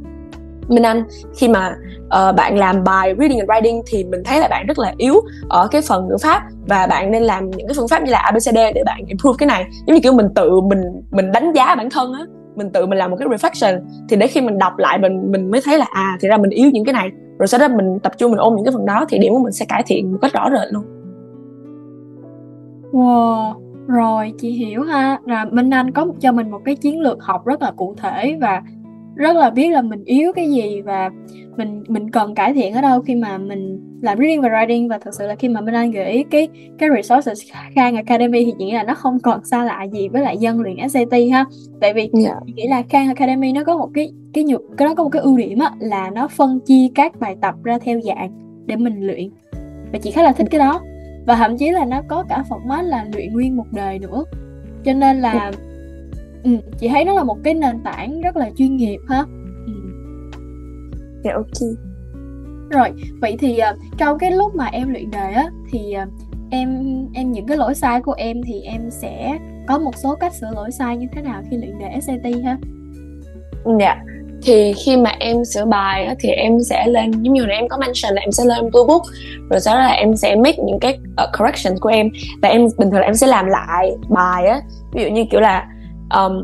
Minh 0.67 0.83
Anh 0.83 1.03
khi 1.37 1.47
mà 1.47 1.75
uh, 2.05 2.35
bạn 2.35 2.57
làm 2.57 2.83
bài 2.83 3.15
reading 3.19 3.39
and 3.39 3.49
writing 3.49 3.81
thì 3.87 4.03
mình 4.03 4.23
thấy 4.25 4.39
là 4.39 4.47
bạn 4.47 4.65
rất 4.67 4.79
là 4.79 4.93
yếu 4.97 5.21
ở 5.49 5.67
cái 5.67 5.81
phần 5.81 6.07
ngữ 6.07 6.15
pháp 6.21 6.41
và 6.67 6.87
bạn 6.87 7.11
nên 7.11 7.23
làm 7.23 7.49
những 7.49 7.67
cái 7.67 7.73
phương 7.77 7.87
pháp 7.87 8.03
như 8.03 8.11
là 8.11 8.19
ABCD 8.19 8.57
để 8.75 8.83
bạn 8.85 9.05
improve 9.07 9.35
cái 9.37 9.47
này. 9.47 9.65
Giống 9.87 9.95
như 9.95 10.01
kiểu 10.01 10.13
mình 10.13 10.27
tự 10.35 10.61
mình 10.61 10.81
mình 11.11 11.31
đánh 11.31 11.53
giá 11.53 11.75
bản 11.75 11.89
thân 11.89 12.13
á 12.13 12.25
mình 12.59 12.69
tự 12.69 12.85
mình 12.85 12.97
làm 12.97 13.11
một 13.11 13.17
cái 13.19 13.27
reflection, 13.27 13.81
thì 14.09 14.15
để 14.15 14.27
khi 14.27 14.41
mình 14.41 14.57
đọc 14.57 14.77
lại 14.77 14.97
mình 14.97 15.31
mình 15.31 15.51
mới 15.51 15.61
thấy 15.65 15.77
là 15.77 15.85
à 15.91 16.17
thì 16.21 16.27
ra 16.27 16.37
mình 16.37 16.49
yếu 16.49 16.69
những 16.73 16.85
cái 16.85 16.93
này. 16.93 17.09
Rồi 17.39 17.47
sau 17.47 17.59
đó 17.59 17.67
mình 17.67 17.99
tập 17.99 18.11
trung, 18.17 18.31
mình 18.31 18.39
ôm 18.39 18.55
những 18.55 18.65
cái 18.65 18.71
phần 18.71 18.85
đó 18.85 19.05
thì 19.09 19.17
điểm 19.19 19.33
của 19.33 19.39
mình 19.39 19.53
sẽ 19.53 19.65
cải 19.69 19.83
thiện 19.87 20.11
một 20.11 20.17
cách 20.21 20.33
rõ 20.33 20.49
rệt 20.51 20.73
luôn. 20.73 20.83
Wow, 22.91 23.53
rồi, 23.87 24.33
chị 24.37 24.51
hiểu 24.51 24.81
ha. 24.81 25.19
Là 25.25 25.45
Minh 25.51 25.69
Anh 25.69 25.91
có 25.91 26.07
cho 26.19 26.31
mình 26.31 26.51
một 26.51 26.61
cái 26.65 26.75
chiến 26.75 27.01
lược 27.01 27.23
học 27.23 27.45
rất 27.45 27.61
là 27.61 27.71
cụ 27.71 27.95
thể 27.97 28.37
và 28.41 28.61
rất 29.19 29.35
là 29.35 29.49
biết 29.49 29.69
là 29.69 29.81
mình 29.81 30.03
yếu 30.05 30.33
cái 30.33 30.49
gì 30.49 30.81
và 30.81 31.09
mình 31.57 31.83
mình 31.87 32.11
cần 32.11 32.35
cải 32.35 32.53
thiện 32.53 32.73
ở 32.73 32.81
đâu 32.81 33.01
khi 33.01 33.15
mà 33.15 33.37
mình 33.37 33.79
làm 34.01 34.17
reading 34.17 34.41
và 34.41 34.49
writing. 34.49 34.89
Và 34.89 34.97
thật 34.97 35.11
sự 35.17 35.27
là 35.27 35.35
khi 35.35 35.49
mà 35.49 35.61
Minh 35.61 35.75
Anh 35.75 35.91
gợi 35.91 36.11
ý 36.11 36.23
cái 36.23 36.47
cái 36.77 36.89
resources 36.95 37.41
Khan 37.75 37.95
Academy 37.95 38.45
thì 38.45 38.53
chị 38.59 38.65
nghĩ 38.65 38.71
là 38.71 38.83
nó 38.83 38.93
không 38.93 39.19
còn 39.19 39.45
xa 39.45 39.63
lạ 39.63 39.83
gì 39.83 40.07
với 40.07 40.21
lại 40.21 40.37
dân 40.37 40.61
luyện 40.61 40.89
SAT 40.89 41.13
ha. 41.31 41.45
Tại 41.81 41.93
vì 41.93 42.09
yeah. 42.23 42.37
chị 42.45 42.53
nghĩ 42.53 42.67
là 42.67 42.83
Khan 42.89 43.07
Academy 43.07 43.51
nó 43.51 43.63
có 43.63 43.77
một 43.77 43.89
cái 43.93 44.11
cái 44.33 44.43
nhược 44.43 44.61
cái 44.77 44.87
nó 44.87 44.95
có 44.95 45.03
một 45.03 45.09
cái 45.09 45.21
ưu 45.21 45.37
điểm 45.37 45.59
á 45.59 45.71
là 45.79 46.09
nó 46.09 46.27
phân 46.27 46.59
chia 46.59 46.87
các 46.95 47.19
bài 47.19 47.35
tập 47.41 47.55
ra 47.63 47.79
theo 47.79 48.01
dạng 48.01 48.29
để 48.65 48.75
mình 48.75 49.07
luyện. 49.07 49.29
Và 49.91 49.99
chị 50.01 50.11
khá 50.11 50.23
là 50.23 50.31
thích 50.31 50.47
cái 50.51 50.59
đó. 50.59 50.81
Và 51.25 51.35
thậm 51.35 51.57
chí 51.57 51.69
là 51.69 51.85
nó 51.85 52.01
có 52.07 52.23
cả 52.29 52.43
format 52.49 52.83
là 52.83 53.05
luyện 53.13 53.33
nguyên 53.33 53.57
một 53.57 53.65
đời 53.71 53.99
nữa. 53.99 54.23
Cho 54.85 54.93
nên 54.93 55.19
là 55.19 55.51
ừ, 56.43 56.51
chị 56.79 56.87
thấy 56.87 57.05
nó 57.05 57.13
là 57.13 57.23
một 57.23 57.37
cái 57.43 57.53
nền 57.53 57.83
tảng 57.83 58.21
rất 58.21 58.37
là 58.37 58.49
chuyên 58.57 58.75
nghiệp 58.75 58.99
ha. 59.09 59.23
Ừ. 59.65 59.73
dạ 61.23 61.33
ok. 61.33 61.69
Rồi 62.69 62.89
vậy 63.21 63.37
thì 63.39 63.59
uh, 63.71 63.79
trong 63.97 64.17
cái 64.19 64.31
lúc 64.31 64.55
mà 64.55 64.65
em 64.65 64.89
luyện 64.89 65.11
đề 65.11 65.31
á 65.31 65.49
thì 65.71 65.95
uh, 66.03 66.09
em 66.51 66.69
em 67.13 67.31
những 67.31 67.47
cái 67.47 67.57
lỗi 67.57 67.75
sai 67.75 68.01
của 68.01 68.13
em 68.13 68.41
thì 68.47 68.61
em 68.61 68.89
sẽ 68.89 69.37
có 69.67 69.79
một 69.79 69.95
số 69.95 70.15
cách 70.15 70.33
sửa 70.33 70.51
lỗi 70.55 70.71
sai 70.71 70.97
như 70.97 71.07
thế 71.11 71.21
nào 71.21 71.41
khi 71.51 71.57
luyện 71.57 71.79
đề 71.79 71.99
SAT 72.01 72.43
ha? 72.43 72.57
Dạ 73.79 74.03
thì 74.43 74.73
khi 74.73 74.97
mà 74.97 75.09
em 75.19 75.45
sửa 75.45 75.65
bài 75.65 76.05
á, 76.05 76.15
thì 76.19 76.29
em 76.29 76.63
sẽ 76.63 76.87
lên 76.87 77.11
giống 77.11 77.33
như 77.33 77.45
là 77.45 77.55
em 77.55 77.67
có 77.67 77.77
mention 77.77 78.13
là 78.15 78.21
em 78.21 78.31
sẽ 78.31 78.45
lên 78.45 78.59
blue 78.71 78.83
book 78.87 79.01
rồi 79.49 79.59
sau 79.59 79.75
đó 79.75 79.81
là 79.81 79.91
em 79.91 80.15
sẽ 80.15 80.35
make 80.35 80.57
những 80.63 80.79
cái 80.79 80.99
uh, 81.23 81.29
correction 81.39 81.79
của 81.79 81.89
em 81.89 82.09
và 82.41 82.49
em 82.49 82.67
bình 82.77 82.91
thường 82.91 82.99
là 82.99 83.05
em 83.05 83.13
sẽ 83.13 83.27
làm 83.27 83.45
lại 83.45 83.91
bài 84.09 84.45
á. 84.45 84.61
Ví 84.93 85.03
dụ 85.03 85.09
như 85.09 85.25
kiểu 85.31 85.41
là 85.41 85.67
um, 86.15 86.43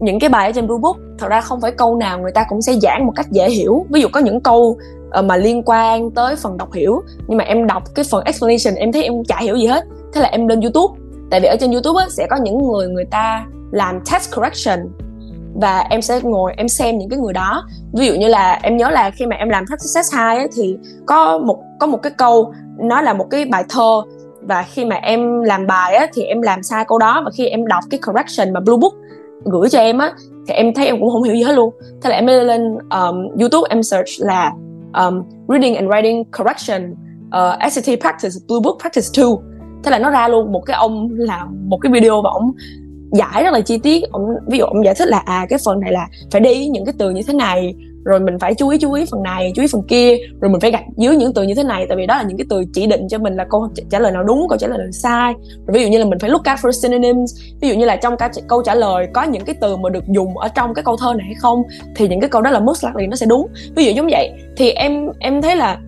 những 0.00 0.18
cái 0.18 0.30
bài 0.30 0.46
ở 0.46 0.52
trên 0.52 0.66
blue 0.66 0.78
book 0.80 0.96
thật 1.18 1.28
ra 1.28 1.40
không 1.40 1.60
phải 1.60 1.70
câu 1.70 1.96
nào 1.96 2.18
người 2.18 2.32
ta 2.32 2.44
cũng 2.48 2.62
sẽ 2.62 2.72
giảng 2.82 3.06
một 3.06 3.12
cách 3.16 3.26
dễ 3.30 3.50
hiểu. 3.50 3.86
Ví 3.90 4.00
dụ 4.00 4.08
có 4.12 4.20
những 4.20 4.40
câu 4.40 4.78
uh, 5.18 5.24
mà 5.24 5.36
liên 5.36 5.62
quan 5.66 6.10
tới 6.10 6.36
phần 6.36 6.56
đọc 6.56 6.72
hiểu 6.72 7.02
nhưng 7.28 7.38
mà 7.38 7.44
em 7.44 7.66
đọc 7.66 7.82
cái 7.94 8.04
phần 8.10 8.24
explanation 8.24 8.74
em 8.74 8.92
thấy 8.92 9.02
em 9.02 9.24
chả 9.24 9.38
hiểu 9.40 9.56
gì 9.56 9.66
hết. 9.66 9.84
Thế 10.12 10.20
là 10.20 10.28
em 10.28 10.48
lên 10.48 10.60
youtube. 10.60 11.00
Tại 11.30 11.40
vì 11.40 11.46
ở 11.46 11.56
trên 11.60 11.72
youtube 11.72 12.00
á, 12.02 12.06
sẽ 12.10 12.26
có 12.30 12.36
những 12.36 12.72
người 12.72 12.88
người 12.88 13.04
ta 13.04 13.46
làm 13.70 14.00
text 14.12 14.34
correction 14.36 14.88
và 15.60 15.78
em 15.78 16.02
sẽ 16.02 16.20
ngồi 16.22 16.52
em 16.56 16.68
xem 16.68 16.98
những 16.98 17.08
cái 17.08 17.18
người 17.18 17.32
đó. 17.32 17.64
Ví 17.92 18.06
dụ 18.06 18.14
như 18.14 18.28
là 18.28 18.58
em 18.62 18.76
nhớ 18.76 18.90
là 18.90 19.10
khi 19.10 19.26
mà 19.26 19.36
em 19.36 19.48
làm 19.48 19.66
practice 19.66 19.92
test 19.94 20.14
2 20.14 20.36
ấy, 20.36 20.48
thì 20.56 20.76
có 21.06 21.38
một 21.38 21.62
có 21.80 21.86
một 21.86 22.02
cái 22.02 22.12
câu 22.16 22.52
nó 22.78 23.00
là 23.00 23.12
một 23.12 23.26
cái 23.30 23.44
bài 23.44 23.64
thơ 23.68 24.02
và 24.48 24.62
khi 24.62 24.84
mà 24.84 24.96
em 24.96 25.42
làm 25.42 25.66
bài 25.66 25.94
á, 25.94 26.06
thì 26.14 26.22
em 26.22 26.42
làm 26.42 26.62
sai 26.62 26.84
câu 26.88 26.98
đó. 26.98 27.22
Và 27.24 27.30
khi 27.36 27.46
em 27.46 27.66
đọc 27.66 27.84
cái 27.90 28.00
correction 28.06 28.52
mà 28.52 28.60
blue 28.60 28.76
book 28.76 28.94
gửi 29.44 29.68
cho 29.68 29.78
em 29.78 29.98
á 29.98 30.12
thì 30.48 30.54
em 30.54 30.74
thấy 30.74 30.86
em 30.86 31.00
cũng 31.00 31.10
không 31.10 31.22
hiểu 31.22 31.34
gì 31.34 31.42
hết 31.42 31.52
luôn. 31.52 31.74
Thế 32.02 32.10
là 32.10 32.16
em 32.16 32.26
lên 32.26 32.78
um, 32.90 33.38
youtube 33.40 33.68
em 33.70 33.82
search 33.82 34.08
là 34.18 34.52
um, 34.94 35.22
reading 35.48 35.74
and 35.74 35.88
writing 35.88 36.24
correction 36.38 36.94
uh, 37.28 37.72
SAT 37.72 38.00
practice 38.00 38.34
blue 38.48 38.60
book 38.62 38.78
practice 38.80 39.22
2 39.22 39.26
thế 39.84 39.90
là 39.90 39.98
nó 39.98 40.10
ra 40.10 40.28
luôn 40.28 40.52
một 40.52 40.60
cái 40.66 40.76
ông 40.76 41.08
làm 41.10 41.68
một 41.68 41.76
cái 41.76 41.92
video 41.92 42.22
và 42.22 42.30
ông 42.30 42.52
giải 43.12 43.44
rất 43.44 43.52
là 43.52 43.60
chi 43.60 43.78
tiết. 43.78 44.02
Ông 44.12 44.22
ví 44.46 44.58
dụ 44.58 44.64
ông 44.64 44.84
giải 44.84 44.94
thích 44.94 45.08
là 45.08 45.18
à 45.18 45.46
cái 45.48 45.58
phần 45.64 45.80
này 45.80 45.92
là 45.92 46.08
phải 46.30 46.40
đi 46.40 46.68
những 46.68 46.84
cái 46.84 46.94
từ 46.98 47.10
như 47.10 47.22
thế 47.26 47.34
này 47.34 47.74
rồi 48.06 48.20
mình 48.20 48.38
phải 48.38 48.54
chú 48.54 48.68
ý 48.68 48.78
chú 48.78 48.92
ý 48.92 49.04
phần 49.10 49.22
này, 49.22 49.52
chú 49.54 49.62
ý 49.62 49.68
phần 49.72 49.82
kia. 49.88 50.16
Rồi 50.40 50.50
mình 50.50 50.60
phải 50.60 50.70
gạch 50.70 50.84
dưới 50.96 51.16
những 51.16 51.34
từ 51.34 51.42
như 51.42 51.54
thế 51.54 51.62
này, 51.62 51.86
tại 51.88 51.96
vì 51.96 52.06
đó 52.06 52.16
là 52.16 52.22
những 52.22 52.36
cái 52.36 52.46
từ 52.50 52.64
chỉ 52.74 52.86
định 52.86 53.08
cho 53.08 53.18
mình 53.18 53.36
là 53.36 53.46
câu 53.50 53.68
trả 53.90 53.98
lời 53.98 54.12
nào 54.12 54.24
đúng, 54.24 54.46
câu 54.48 54.58
trả 54.58 54.66
lời 54.66 54.78
nào 54.78 54.88
sai. 54.92 55.34
Rồi 55.66 55.74
ví 55.74 55.82
dụ 55.82 55.88
như 55.88 55.98
là 55.98 56.04
mình 56.04 56.18
phải 56.18 56.30
look 56.30 56.44
at 56.44 56.58
for 56.58 56.70
synonyms. 56.70 57.34
Ví 57.60 57.68
dụ 57.68 57.74
như 57.74 57.84
là 57.84 57.96
trong 57.96 58.16
cái 58.16 58.30
câu 58.48 58.62
trả 58.62 58.74
lời 58.74 59.06
có 59.14 59.22
những 59.22 59.44
cái 59.44 59.54
từ 59.60 59.76
mà 59.76 59.90
được 59.90 60.04
dùng 60.08 60.38
ở 60.38 60.48
trong 60.48 60.74
cái 60.74 60.84
câu 60.84 60.96
thơ 60.96 61.14
này 61.14 61.26
hay 61.26 61.34
không, 61.34 61.62
thì 61.96 62.08
những 62.08 62.20
cái 62.20 62.30
câu 62.30 62.42
đó 62.42 62.50
là 62.50 62.60
most 62.60 62.84
likely 62.84 63.06
nó 63.06 63.16
sẽ 63.16 63.26
đúng. 63.26 63.46
Ví 63.76 63.84
dụ 63.84 63.92
giống 63.92 64.08
vậy, 64.10 64.30
thì 64.56 64.70
em 64.70 65.06
em 65.18 65.42
thấy 65.42 65.56
là 65.56 65.78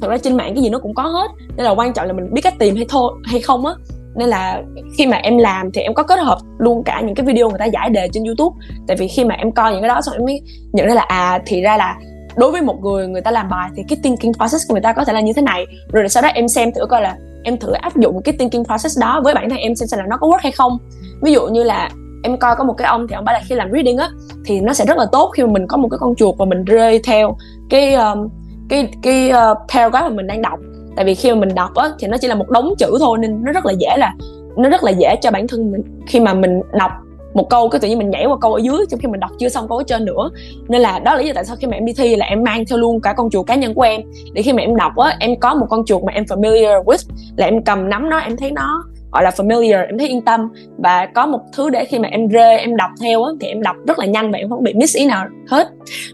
thật 0.00 0.08
ra 0.08 0.18
trên 0.18 0.36
mạng 0.36 0.54
cái 0.54 0.62
gì 0.62 0.70
nó 0.70 0.78
cũng 0.78 0.94
có 0.94 1.02
hết. 1.02 1.30
Nên 1.56 1.64
là 1.64 1.70
quan 1.70 1.92
trọng 1.92 2.06
là 2.06 2.12
mình 2.12 2.34
biết 2.34 2.42
cách 2.42 2.54
tìm 2.58 2.76
hay 2.76 2.86
thôi 2.88 3.12
hay 3.24 3.40
không 3.40 3.66
á 3.66 3.72
nên 4.16 4.28
là 4.28 4.62
khi 4.98 5.06
mà 5.06 5.16
em 5.16 5.38
làm 5.38 5.70
thì 5.72 5.80
em 5.80 5.94
có 5.94 6.02
kết 6.02 6.18
hợp 6.18 6.38
luôn 6.58 6.84
cả 6.84 7.00
những 7.00 7.14
cái 7.14 7.26
video 7.26 7.48
người 7.48 7.58
ta 7.58 7.64
giải 7.64 7.90
đề 7.90 8.08
trên 8.12 8.24
youtube. 8.24 8.56
Tại 8.88 8.96
vì 8.96 9.08
khi 9.08 9.24
mà 9.24 9.34
em 9.34 9.52
coi 9.52 9.72
những 9.72 9.82
cái 9.82 9.88
đó 9.88 10.00
xong 10.00 10.14
em 10.14 10.24
mới 10.24 10.42
nhận 10.72 10.86
ra 10.86 10.94
là 10.94 11.02
à 11.02 11.38
thì 11.46 11.62
ra 11.62 11.76
là 11.76 11.96
đối 12.36 12.50
với 12.52 12.62
một 12.62 12.80
người 12.82 13.06
người 13.06 13.20
ta 13.20 13.30
làm 13.30 13.48
bài 13.50 13.70
thì 13.76 13.82
cái 13.88 13.98
thinking 14.02 14.32
process 14.32 14.68
của 14.68 14.74
người 14.74 14.82
ta 14.82 14.92
có 14.92 15.04
thể 15.04 15.12
là 15.12 15.20
như 15.20 15.32
thế 15.32 15.42
này. 15.42 15.66
Rồi 15.92 16.08
sau 16.08 16.22
đó 16.22 16.28
em 16.34 16.48
xem 16.48 16.72
thử 16.72 16.86
coi 16.86 17.02
là 17.02 17.16
em 17.44 17.56
thử 17.56 17.72
áp 17.72 17.96
dụng 17.96 18.22
cái 18.24 18.34
thinking 18.38 18.64
process 18.64 18.98
đó 18.98 19.20
với 19.24 19.34
bản 19.34 19.50
thân 19.50 19.58
em 19.58 19.74
xem 19.74 19.86
xem 19.88 20.00
là 20.00 20.06
nó 20.06 20.16
có 20.16 20.26
work 20.26 20.38
hay 20.42 20.52
không. 20.52 20.78
Ví 21.22 21.32
dụ 21.32 21.46
như 21.46 21.62
là 21.62 21.90
em 22.22 22.36
coi 22.36 22.56
có 22.56 22.64
một 22.64 22.74
cái 22.78 22.88
ông 22.88 23.08
thì 23.08 23.14
ông 23.14 23.24
bảo 23.24 23.32
là 23.32 23.40
khi 23.48 23.54
làm 23.54 23.72
reading 23.72 23.96
á 23.96 24.08
thì 24.44 24.60
nó 24.60 24.72
sẽ 24.72 24.84
rất 24.86 24.98
là 24.98 25.06
tốt 25.12 25.30
khi 25.36 25.42
mà 25.42 25.52
mình 25.52 25.66
có 25.66 25.76
một 25.76 25.88
cái 25.90 25.98
con 26.00 26.14
chuột 26.14 26.34
và 26.38 26.44
mình 26.44 26.64
rơi 26.64 27.00
theo 27.04 27.36
cái 27.70 27.94
um, 27.94 28.28
cái 28.68 28.88
cái 29.02 29.30
uh, 29.30 29.58
paragraph 29.74 30.04
mà 30.04 30.16
mình 30.16 30.26
đang 30.26 30.42
đọc 30.42 30.58
tại 30.96 31.04
vì 31.04 31.14
khi 31.14 31.30
mà 31.30 31.40
mình 31.40 31.54
đọc 31.54 31.74
á, 31.74 31.90
thì 31.98 32.08
nó 32.08 32.16
chỉ 32.16 32.28
là 32.28 32.34
một 32.34 32.50
đống 32.50 32.74
chữ 32.78 32.96
thôi 33.00 33.18
nên 33.20 33.44
nó 33.44 33.52
rất 33.52 33.66
là 33.66 33.72
dễ 33.72 33.96
là 33.96 34.14
nó 34.56 34.68
rất 34.68 34.84
là 34.84 34.90
dễ 34.90 35.16
cho 35.22 35.30
bản 35.30 35.48
thân 35.48 35.72
mình. 35.72 35.82
Khi 36.06 36.20
mà 36.20 36.34
mình 36.34 36.60
đọc 36.78 36.90
một 37.34 37.50
câu, 37.50 37.68
cái 37.68 37.80
tự 37.80 37.88
nhiên 37.88 37.98
mình 37.98 38.10
nhảy 38.10 38.26
qua 38.26 38.36
câu 38.40 38.54
ở 38.54 38.58
dưới, 38.58 38.78
trong 38.90 39.00
khi 39.00 39.08
mình 39.08 39.20
đọc 39.20 39.30
chưa 39.38 39.48
xong 39.48 39.68
câu 39.68 39.78
ở 39.78 39.84
trên 39.86 40.04
nữa. 40.04 40.30
Nên 40.68 40.80
là 40.80 40.98
đó 40.98 41.14
là 41.14 41.20
lý 41.20 41.26
do 41.26 41.32
tại 41.34 41.44
sao 41.44 41.56
khi 41.56 41.66
mà 41.66 41.76
em 41.76 41.84
đi 41.84 41.92
thi 41.92 42.16
là 42.16 42.26
em 42.26 42.42
mang 42.42 42.64
theo 42.66 42.78
luôn 42.78 43.00
cả 43.00 43.12
con 43.12 43.30
chuột 43.30 43.46
cá 43.46 43.54
nhân 43.54 43.74
của 43.74 43.82
em. 43.82 44.00
Để 44.32 44.42
khi 44.42 44.52
mà 44.52 44.62
em 44.62 44.76
đọc 44.76 44.96
á, 44.96 45.16
em 45.20 45.40
có 45.40 45.54
một 45.54 45.66
con 45.70 45.84
chuột 45.84 46.02
mà 46.04 46.12
em 46.12 46.24
familiar 46.24 46.84
with, 46.84 47.10
là 47.36 47.46
em 47.46 47.64
cầm 47.64 47.88
nắm 47.88 48.10
nó, 48.10 48.18
em 48.18 48.36
thấy 48.36 48.50
nó 48.50 48.84
gọi 49.12 49.22
là 49.22 49.30
familiar, 49.30 49.86
em 49.86 49.98
thấy 49.98 50.08
yên 50.08 50.22
tâm. 50.22 50.48
Và 50.78 51.06
có 51.14 51.26
một 51.26 51.40
thứ 51.56 51.70
để 51.70 51.84
khi 51.84 51.98
mà 51.98 52.08
em 52.08 52.28
rê, 52.30 52.56
em 52.56 52.76
đọc 52.76 52.90
theo 53.00 53.22
á, 53.22 53.32
thì 53.40 53.48
em 53.48 53.62
đọc 53.62 53.76
rất 53.86 53.98
là 53.98 54.06
nhanh 54.06 54.32
và 54.32 54.38
em 54.38 54.48
không 54.48 54.62
bị 54.62 54.74
miss 54.74 54.96
ý 54.96 55.06
nào 55.06 55.26
hết. 55.50 55.68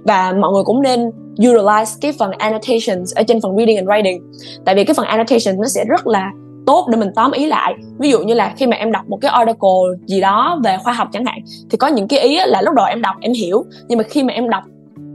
Và 0.05 0.33
mọi 0.33 0.53
người 0.53 0.63
cũng 0.65 0.83
nên 0.83 1.11
utilize 1.37 1.99
cái 2.01 2.13
phần 2.19 2.31
annotations 2.31 3.15
ở 3.15 3.23
trên 3.23 3.41
phần 3.41 3.57
reading 3.57 3.77
and 3.77 3.89
writing. 3.89 4.21
Tại 4.65 4.75
vì 4.75 4.85
cái 4.85 4.95
phần 4.95 5.07
annotation 5.07 5.61
nó 5.61 5.69
sẽ 5.69 5.85
rất 5.85 6.07
là 6.07 6.31
tốt 6.67 6.87
để 6.91 6.99
mình 6.99 7.11
tóm 7.15 7.33
ý 7.33 7.47
lại. 7.47 7.75
Ví 7.99 8.11
dụ 8.11 8.19
như 8.19 8.35
là 8.35 8.55
khi 8.57 8.67
mà 8.67 8.77
em 8.77 8.93
đọc 8.93 9.03
một 9.09 9.19
cái 9.21 9.31
article 9.31 10.07
gì 10.07 10.21
đó 10.21 10.61
về 10.65 10.77
khoa 10.85 10.93
học 10.93 11.09
chẳng 11.13 11.25
hạn, 11.25 11.39
thì 11.71 11.79
có 11.79 11.87
những 11.87 12.09
cái 12.09 12.21
ý 12.21 12.39
là 12.47 12.63
lúc 12.63 12.75
đầu 12.75 12.87
em 12.87 13.03
đọc 13.03 13.17
em 13.21 13.33
hiểu, 13.33 13.65
nhưng 13.89 13.99
mà 13.99 14.05
khi 14.05 14.23
mà 14.23 14.33
em 14.33 14.49
đọc 14.49 14.63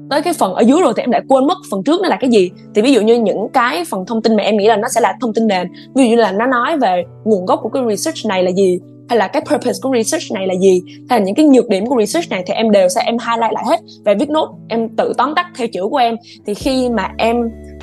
tới 0.10 0.22
cái 0.22 0.34
phần 0.34 0.54
ở 0.54 0.62
dưới 0.62 0.82
rồi 0.82 0.94
thì 0.96 1.04
em 1.04 1.12
lại 1.12 1.22
quên 1.28 1.48
mất 1.48 1.58
phần 1.72 1.84
trước 1.84 2.02
nó 2.02 2.10
là 2.10 2.18
cái 2.20 2.30
gì. 2.30 2.52
Thì 2.76 2.82
ví 2.82 2.94
dụ 2.94 3.02
như 3.02 3.16
những 3.16 3.48
cái 3.54 3.84
phần 3.90 4.06
thông 4.06 4.22
tin 4.22 4.36
mà 4.36 4.44
em 4.44 4.58
nghĩ 4.58 4.68
là 4.68 4.78
nó 4.78 4.88
sẽ 4.88 5.02
là 5.02 5.14
thông 5.22 5.34
tin 5.34 5.48
nền. 5.48 5.68
Ví 5.96 6.04
dụ 6.04 6.10
như 6.10 6.16
là 6.16 6.32
nó 6.32 6.46
nói 6.46 6.78
về 6.78 7.04
nguồn 7.26 7.46
gốc 7.46 7.60
của 7.64 7.70
cái 7.70 7.84
research 7.90 8.26
này 8.26 8.44
là 8.44 8.52
gì 8.52 8.80
hay 9.10 9.18
là 9.18 9.28
cái 9.28 9.42
purpose 9.42 9.80
của 9.82 9.92
research 9.96 10.32
này 10.34 10.48
là 10.48 10.54
gì? 10.62 10.82
Hay 11.10 11.20
là 11.20 11.26
những 11.26 11.36
cái 11.36 11.46
nhược 11.46 11.70
điểm 11.70 11.86
của 11.86 11.96
research 12.00 12.30
này 12.30 12.44
thì 12.48 12.54
em 12.54 12.72
đều 12.72 12.90
sẽ 12.90 13.02
em 13.02 13.18
highlight 13.18 13.54
lại 13.54 13.64
hết 13.68 13.80
và 14.06 14.14
viết 14.20 14.30
nốt 14.30 14.58
em 14.68 14.90
tự 14.96 15.14
tóm 15.18 15.36
tắt 15.36 15.46
theo 15.58 15.68
chữ 15.74 15.82
của 15.92 15.98
em. 15.98 16.16
Thì 16.46 16.54
khi 16.54 16.90
mà 16.90 17.10
em 17.18 17.36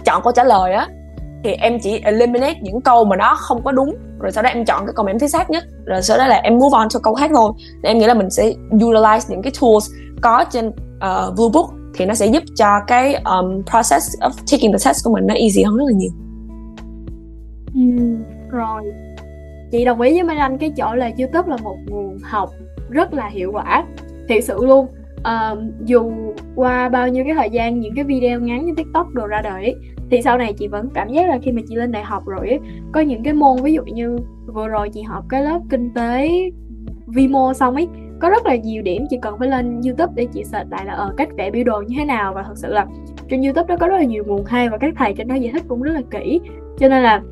chọn 0.04 0.22
câu 0.24 0.32
trả 0.32 0.44
lời 0.44 0.72
á 0.72 0.88
thì 1.44 1.52
em 1.52 1.78
chỉ 1.78 2.00
eliminate 2.04 2.60
những 2.62 2.80
câu 2.80 3.04
mà 3.04 3.16
nó 3.16 3.34
không 3.34 3.64
có 3.64 3.72
đúng 3.72 3.94
rồi 4.20 4.32
sau 4.32 4.42
đó 4.42 4.50
em 4.50 4.64
chọn 4.64 4.86
cái 4.86 4.92
câu 4.96 5.04
mà 5.04 5.10
em 5.10 5.18
thấy 5.18 5.28
xác 5.28 5.50
nhất 5.50 5.64
rồi 5.84 6.02
sau 6.02 6.18
đó 6.18 6.26
là 6.26 6.36
em 6.36 6.54
move 6.54 6.76
on 6.78 6.88
cho 6.88 6.98
câu 6.98 7.14
khác 7.14 7.30
thôi. 7.34 7.52
Thì 7.58 7.88
em 7.88 7.98
nghĩ 7.98 8.06
là 8.06 8.14
mình 8.14 8.30
sẽ 8.30 8.52
utilize 8.70 9.20
những 9.28 9.42
cái 9.42 9.52
tools 9.60 9.90
có 10.22 10.44
trên 10.50 10.70
ờ, 11.00 11.28
uh, 11.28 11.34
Blue 11.36 11.48
Book 11.52 11.70
thì 11.94 12.06
nó 12.06 12.14
sẽ 12.14 12.26
giúp 12.26 12.42
cho 12.56 12.66
cái 12.86 13.14
um, 13.14 13.62
process 13.70 14.08
of 14.20 14.30
taking 14.50 14.72
the 14.72 14.78
test 14.84 15.04
của 15.04 15.12
mình 15.12 15.26
nó 15.26 15.34
easy 15.34 15.62
hơn 15.62 15.76
rất 15.76 15.84
là 15.86 15.92
nhiều. 15.96 16.10
Ừ, 17.74 18.16
rồi 18.50 18.82
chị 19.74 19.84
đồng 19.84 20.00
ý 20.00 20.12
với 20.12 20.22
Mai 20.22 20.36
Anh 20.36 20.58
cái 20.58 20.72
chỗ 20.76 20.94
là 20.94 21.10
YouTube 21.18 21.50
là 21.50 21.56
một 21.62 21.76
nguồn 21.86 22.18
học 22.22 22.50
rất 22.90 23.14
là 23.14 23.28
hiệu 23.28 23.52
quả 23.52 23.84
thiệt 24.28 24.44
sự 24.44 24.66
luôn. 24.66 24.86
Uh, 25.18 25.58
dù 25.84 26.12
qua 26.54 26.88
bao 26.88 27.08
nhiêu 27.08 27.24
cái 27.24 27.34
thời 27.34 27.50
gian 27.50 27.80
những 27.80 27.94
cái 27.94 28.04
video 28.04 28.40
ngắn 28.40 28.66
như 28.66 28.72
tiktok 28.76 29.08
đồ 29.14 29.26
ra 29.26 29.40
đời 29.42 29.64
ấy, 29.64 29.76
thì 30.10 30.22
sau 30.22 30.38
này 30.38 30.52
chị 30.52 30.68
vẫn 30.68 30.88
cảm 30.94 31.08
giác 31.08 31.28
là 31.28 31.38
khi 31.42 31.52
mà 31.52 31.62
chị 31.68 31.74
lên 31.74 31.92
đại 31.92 32.04
học 32.04 32.22
rồi 32.26 32.48
ấy, 32.48 32.60
có 32.92 33.00
những 33.00 33.22
cái 33.22 33.34
môn 33.34 33.56
ví 33.62 33.72
dụ 33.72 33.82
như 33.84 34.18
vừa 34.46 34.68
rồi 34.68 34.88
chị 34.88 35.02
học 35.02 35.24
cái 35.28 35.42
lớp 35.42 35.60
kinh 35.70 35.94
tế 35.94 36.30
vi 37.06 37.28
mô 37.28 37.54
xong 37.54 37.74
ấy 37.74 37.88
có 38.20 38.30
rất 38.30 38.46
là 38.46 38.56
nhiều 38.56 38.82
điểm 38.82 39.04
chị 39.10 39.18
cần 39.22 39.38
phải 39.38 39.48
lên 39.48 39.80
youtube 39.84 40.12
để 40.16 40.26
chị 40.32 40.44
search 40.44 40.72
lại 40.72 40.84
là 40.86 40.92
ở 40.92 41.14
cách 41.16 41.28
vẽ 41.36 41.50
biểu 41.50 41.64
đồ 41.64 41.82
như 41.86 41.94
thế 41.98 42.04
nào. 42.04 42.32
Và 42.34 42.42
thật 42.42 42.54
sự 42.56 42.68
là 42.68 42.86
trên 43.30 43.42
youtube 43.42 43.66
đó 43.66 43.76
có 43.80 43.86
rất 43.86 43.96
là 43.96 44.04
nhiều 44.04 44.24
nguồn 44.26 44.44
hay 44.44 44.68
và 44.68 44.78
các 44.78 44.94
thầy 44.96 45.14
trên 45.14 45.28
đó 45.28 45.34
giải 45.34 45.52
thích 45.52 45.62
cũng 45.68 45.82
rất 45.82 45.92
là 45.92 46.02
kỹ. 46.10 46.40
Cho 46.78 46.88
nên 46.88 47.02
là 47.02 47.22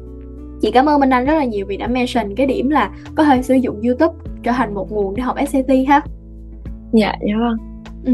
chị 0.63 0.71
cảm 0.71 0.89
ơn 0.89 1.01
Minh 1.01 1.11
Anh 1.11 1.25
rất 1.25 1.35
là 1.35 1.45
nhiều 1.45 1.67
vì 1.69 1.77
đã 1.77 1.87
mention 1.87 2.35
cái 2.37 2.47
điểm 2.47 2.69
là 2.69 2.91
có 3.15 3.25
thể 3.25 3.43
sử 3.43 3.55
dụng 3.55 3.81
YouTube 3.81 4.15
trở 4.43 4.53
thành 4.53 4.75
một 4.75 4.93
nguồn 4.93 5.15
để 5.15 5.23
học 5.23 5.37
SAT 5.49 5.69
ha. 5.89 6.01
Dạ, 6.93 7.15
dạ 7.29 7.35
vâng. 7.41 7.85
Ừ. 8.05 8.13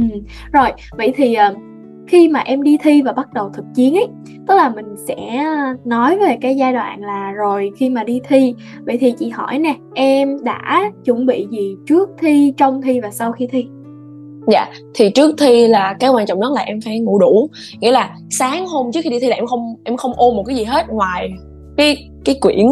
Rồi, 0.53 0.73
vậy 0.97 1.13
thì 1.17 1.37
uh, 1.51 1.59
khi 2.07 2.29
mà 2.29 2.41
em 2.41 2.63
đi 2.63 2.79
thi 2.83 3.03
và 3.03 3.13
bắt 3.13 3.33
đầu 3.33 3.51
thực 3.55 3.65
chiến 3.75 3.95
ấy, 3.95 4.07
tức 4.47 4.55
là 4.55 4.69
mình 4.69 4.87
sẽ 5.09 5.45
nói 5.85 6.19
về 6.19 6.37
cái 6.41 6.57
giai 6.57 6.73
đoạn 6.73 7.01
là 7.01 7.33
rồi 7.33 7.71
khi 7.77 7.91
mà 7.91 8.05
đi 8.05 8.21
thi, 8.29 8.55
vậy 8.85 8.99
thì 9.01 9.15
chị 9.19 9.29
hỏi 9.29 9.59
nè, 9.59 9.75
em 9.95 10.45
đã 10.45 10.91
chuẩn 11.05 11.27
bị 11.27 11.47
gì 11.51 11.77
trước 11.87 12.11
thi, 12.19 12.55
trong 12.57 12.83
thi 12.83 13.01
và 13.01 13.11
sau 13.11 13.33
khi 13.33 13.47
thi? 13.47 13.67
Dạ, 14.47 14.67
thì 14.95 15.11
trước 15.11 15.35
thi 15.39 15.67
là 15.67 15.97
cái 16.01 16.11
quan 16.11 16.27
trọng 16.27 16.41
nhất 16.41 16.53
là 16.53 16.61
em 16.61 16.81
phải 16.81 16.99
ngủ 17.01 17.19
đủ. 17.19 17.49
Nghĩa 17.81 17.91
là 17.91 18.17
sáng 18.31 18.67
hôm 18.67 18.93
trước 18.93 19.01
khi 19.05 19.11
đi 19.11 19.21
thi 19.21 19.27
là 19.27 19.37
em 19.37 19.47
không 19.47 19.75
em 19.85 19.97
không 19.97 20.13
ôm 20.17 20.37
một 20.37 20.43
cái 20.47 20.57
gì 20.57 20.65
hết 20.65 20.89
ngoài 20.89 21.31
cái 21.79 22.09
cái 22.25 22.35
quyển 22.41 22.67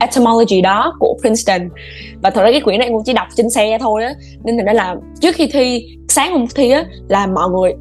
etymology 0.00 0.60
đó 0.60 0.96
của 0.98 1.16
Princeton. 1.20 1.68
Và 2.22 2.30
thật 2.30 2.42
ra 2.42 2.50
cái 2.50 2.60
quyển 2.60 2.78
này 2.78 2.88
cũng 2.88 3.02
chỉ 3.04 3.12
đọc 3.12 3.26
trên 3.36 3.50
xe 3.50 3.78
thôi 3.80 4.04
á. 4.04 4.14
Nên 4.44 4.56
thành 4.56 4.66
ra 4.66 4.72
là 4.72 4.96
trước 5.20 5.34
khi 5.34 5.48
thi, 5.52 5.86
sáng 6.08 6.32
hôm 6.32 6.46
thi 6.54 6.70
á, 6.70 6.84
là 7.08 7.26
mọi 7.26 7.50
người 7.50 7.72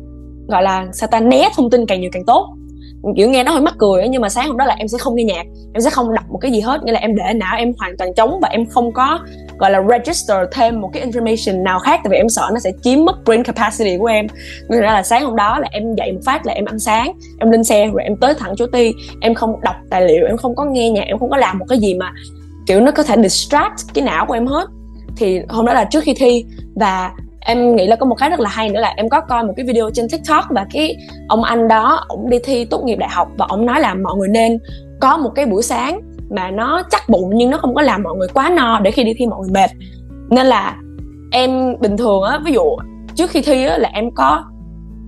gọi 0.48 0.64
là 0.64 0.88
sao 0.94 1.08
ta, 1.12 1.20
né 1.20 1.50
thông 1.56 1.70
tin 1.70 1.86
càng 1.86 2.02
nhiều 2.02 2.10
càng 2.14 2.26
tốt 2.28 2.56
kiểu 3.16 3.30
nghe 3.30 3.44
nó 3.44 3.52
hơi 3.52 3.62
mắc 3.62 3.74
cười 3.78 4.02
ấy, 4.02 4.10
nhưng 4.10 4.22
mà 4.22 4.30
sáng 4.30 4.48
hôm 4.48 4.58
đó 4.58 4.66
là 4.66 4.76
em 4.80 4.88
sẽ 4.88 4.98
không 4.98 5.16
nghe 5.16 5.24
nhạc 5.24 5.46
em 5.74 5.82
sẽ 5.82 5.90
không 5.90 6.14
đọc 6.14 6.24
một 6.30 6.38
cái 6.38 6.52
gì 6.52 6.60
hết. 6.60 6.84
Nghĩa 6.84 6.92
là 6.92 7.00
em 7.00 7.16
để 7.16 7.34
não 7.34 7.58
em 7.58 7.74
hoàn 7.80 7.98
toàn 7.98 8.14
trống 8.14 8.40
và 8.42 8.48
em 8.52 8.66
không 8.66 8.92
có 8.94 9.20
gọi 9.58 9.72
là 9.72 9.84
register 9.90 10.38
thêm 10.52 10.82
một 10.82 10.90
cái 10.94 11.08
information 11.08 11.64
nào 11.64 11.80
khác 11.80 12.00
tại 12.04 12.12
vì 12.12 12.18
em 12.18 12.30
sợ 12.30 12.50
nó 12.54 12.60
sẽ 12.60 12.72
chiếm 12.84 13.06
mất 13.06 13.16
brain 13.26 13.44
capacity 13.44 13.98
của 13.98 14.06
em. 14.06 14.28
Nên 14.70 14.82
ra 14.82 14.94
là 14.94 15.04
sáng 15.04 15.26
hôm 15.26 15.36
đó 15.36 15.60
là 15.60 15.68
em 15.72 15.96
dậy 15.96 16.12
một 16.12 16.22
phát 16.26 16.46
là 16.46 16.54
em 16.54 16.66
ăn 16.66 16.80
sáng 16.80 17.12
em 17.40 17.52
lên 17.52 17.64
xe 17.64 17.88
rồi 17.88 18.04
em 18.04 18.16
tới 18.16 18.34
thẳng 18.40 18.54
chỗ 18.58 18.66
ti. 18.66 18.94
Em 19.22 19.34
không 19.34 19.62
đọc 19.62 19.76
tài 19.90 20.02
liệu 20.02 20.26
em 20.26 20.38
không 20.38 20.56
có 20.56 20.66
nghe 20.66 20.90
nhạc 20.90 21.06
em 21.08 21.20
không 21.20 21.30
có 21.30 21.38
làm 21.38 21.60
một 21.60 21.66
cái 21.70 21.80
gì 21.80 21.94
mà 21.94 22.14
kiểu 22.68 22.82
nó 22.82 22.92
có 22.92 23.04
thể 23.04 23.16
distract 23.24 23.94
cái 23.94 24.04
não 24.04 24.26
của 24.26 24.34
em 24.34 24.48
hết. 24.48 24.68
Thì 25.18 25.40
hôm 25.50 25.66
đó 25.66 25.74
là 25.74 25.86
trước 25.86 26.04
khi 26.04 26.14
thi 26.14 26.46
và 26.76 27.12
em 27.46 27.76
nghĩ 27.76 27.88
là 27.88 27.96
có 27.96 28.06
một 28.06 28.16
cái 28.16 28.30
rất 28.30 28.40
là 28.40 28.50
hay 28.50 28.70
nữa 28.70 28.80
là 28.80 28.94
em 28.98 29.10
có 29.10 29.22
coi 29.22 29.44
một 29.44 29.54
cái 29.58 29.66
video 29.66 29.90
trên 29.94 30.08
tiktok 30.10 30.46
và 30.50 30.66
cái 30.74 30.96
ông 31.28 31.44
anh 31.44 31.68
đó 31.68 32.06
ổng 32.08 32.30
đi 32.30 32.38
thi 32.44 32.66
tốt 32.66 32.84
nghiệp 32.84 32.96
đại 32.96 33.10
học 33.10 33.28
và 33.38 33.46
ông 33.50 33.66
nói 33.66 33.80
là 33.80 33.94
mọi 33.94 34.16
người 34.18 34.28
nên 34.28 34.60
có 35.02 35.18
một 35.18 35.30
cái 35.36 35.46
buổi 35.46 35.64
sáng 35.64 36.02
mà 36.30 36.52
nó 36.52 36.82
chắc 36.92 37.10
bụng 37.10 37.32
nhưng 37.34 37.50
nó 37.50 37.58
không 37.58 37.76
có 37.76 37.82
làm 37.82 38.04
mọi 38.04 38.16
người 38.16 38.28
quá 38.34 38.50
no 38.50 38.80
để 38.80 38.92
khi 38.92 39.04
đi 39.04 39.14
thi 39.18 39.26
mọi 39.26 39.40
người 39.40 39.52
mệt. 39.52 39.70
Nên 40.30 40.46
là 40.46 40.78
em 41.32 41.80
bình 41.80 41.98
thường 41.98 42.22
á, 42.22 42.40
ví 42.46 42.54
dụ 42.54 42.64
trước 43.16 43.30
khi 43.30 43.42
thi 43.42 43.66
á 43.66 43.78
là 43.78 43.90
em 43.94 44.12
có 44.16 44.44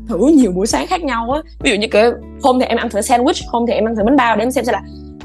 thử 0.08 0.18
nhiều 0.18 0.52
buổi 0.52 0.68
sáng 0.68 0.88
khác 0.88 1.04
nhau 1.04 1.32
á. 1.32 1.42
Ví 1.60 1.72
dụ 1.72 1.78
như 1.78 1.88
cái 1.92 2.12
hôm 2.44 2.60
thì 2.60 2.66
em 2.66 2.78
ăn 2.78 2.90
thử 2.90 3.00
sandwich, 3.00 3.44
hôm 3.48 3.66
thì 3.68 3.74
em 3.74 3.86
ăn 3.86 3.96
thử 3.96 4.04
bánh 4.04 4.16
bao 4.16 4.36
để 4.36 4.44
em 4.44 4.52
xem 4.52 4.66
xem 4.66 4.74
là 4.74 4.82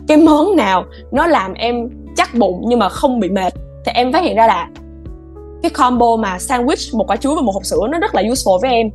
cái 0.08 0.16
món 0.16 0.56
nào 0.56 0.84
nó 1.12 1.26
làm 1.26 1.54
em 1.54 1.88
chắc 2.16 2.34
bụng 2.34 2.62
nhưng 2.66 2.78
mà 2.78 2.88
không 2.88 3.20
bị 3.20 3.28
mệt. 3.28 3.52
Thì 3.84 3.92
em 3.94 4.12
phát 4.12 4.24
hiện 4.24 4.36
ra 4.36 4.46
là 4.46 4.68
cái 5.62 5.70
combo 5.70 6.16
mà 6.16 6.36
sandwich 6.36 6.98
một 6.98 7.04
quả 7.10 7.16
chuối 7.16 7.36
và 7.36 7.42
một 7.42 7.52
hộp 7.52 7.64
sữa 7.64 7.88
nó 7.90 7.98
rất 7.98 8.14
là 8.14 8.22
useful 8.22 8.60
với 8.60 8.70
em. 8.70 8.90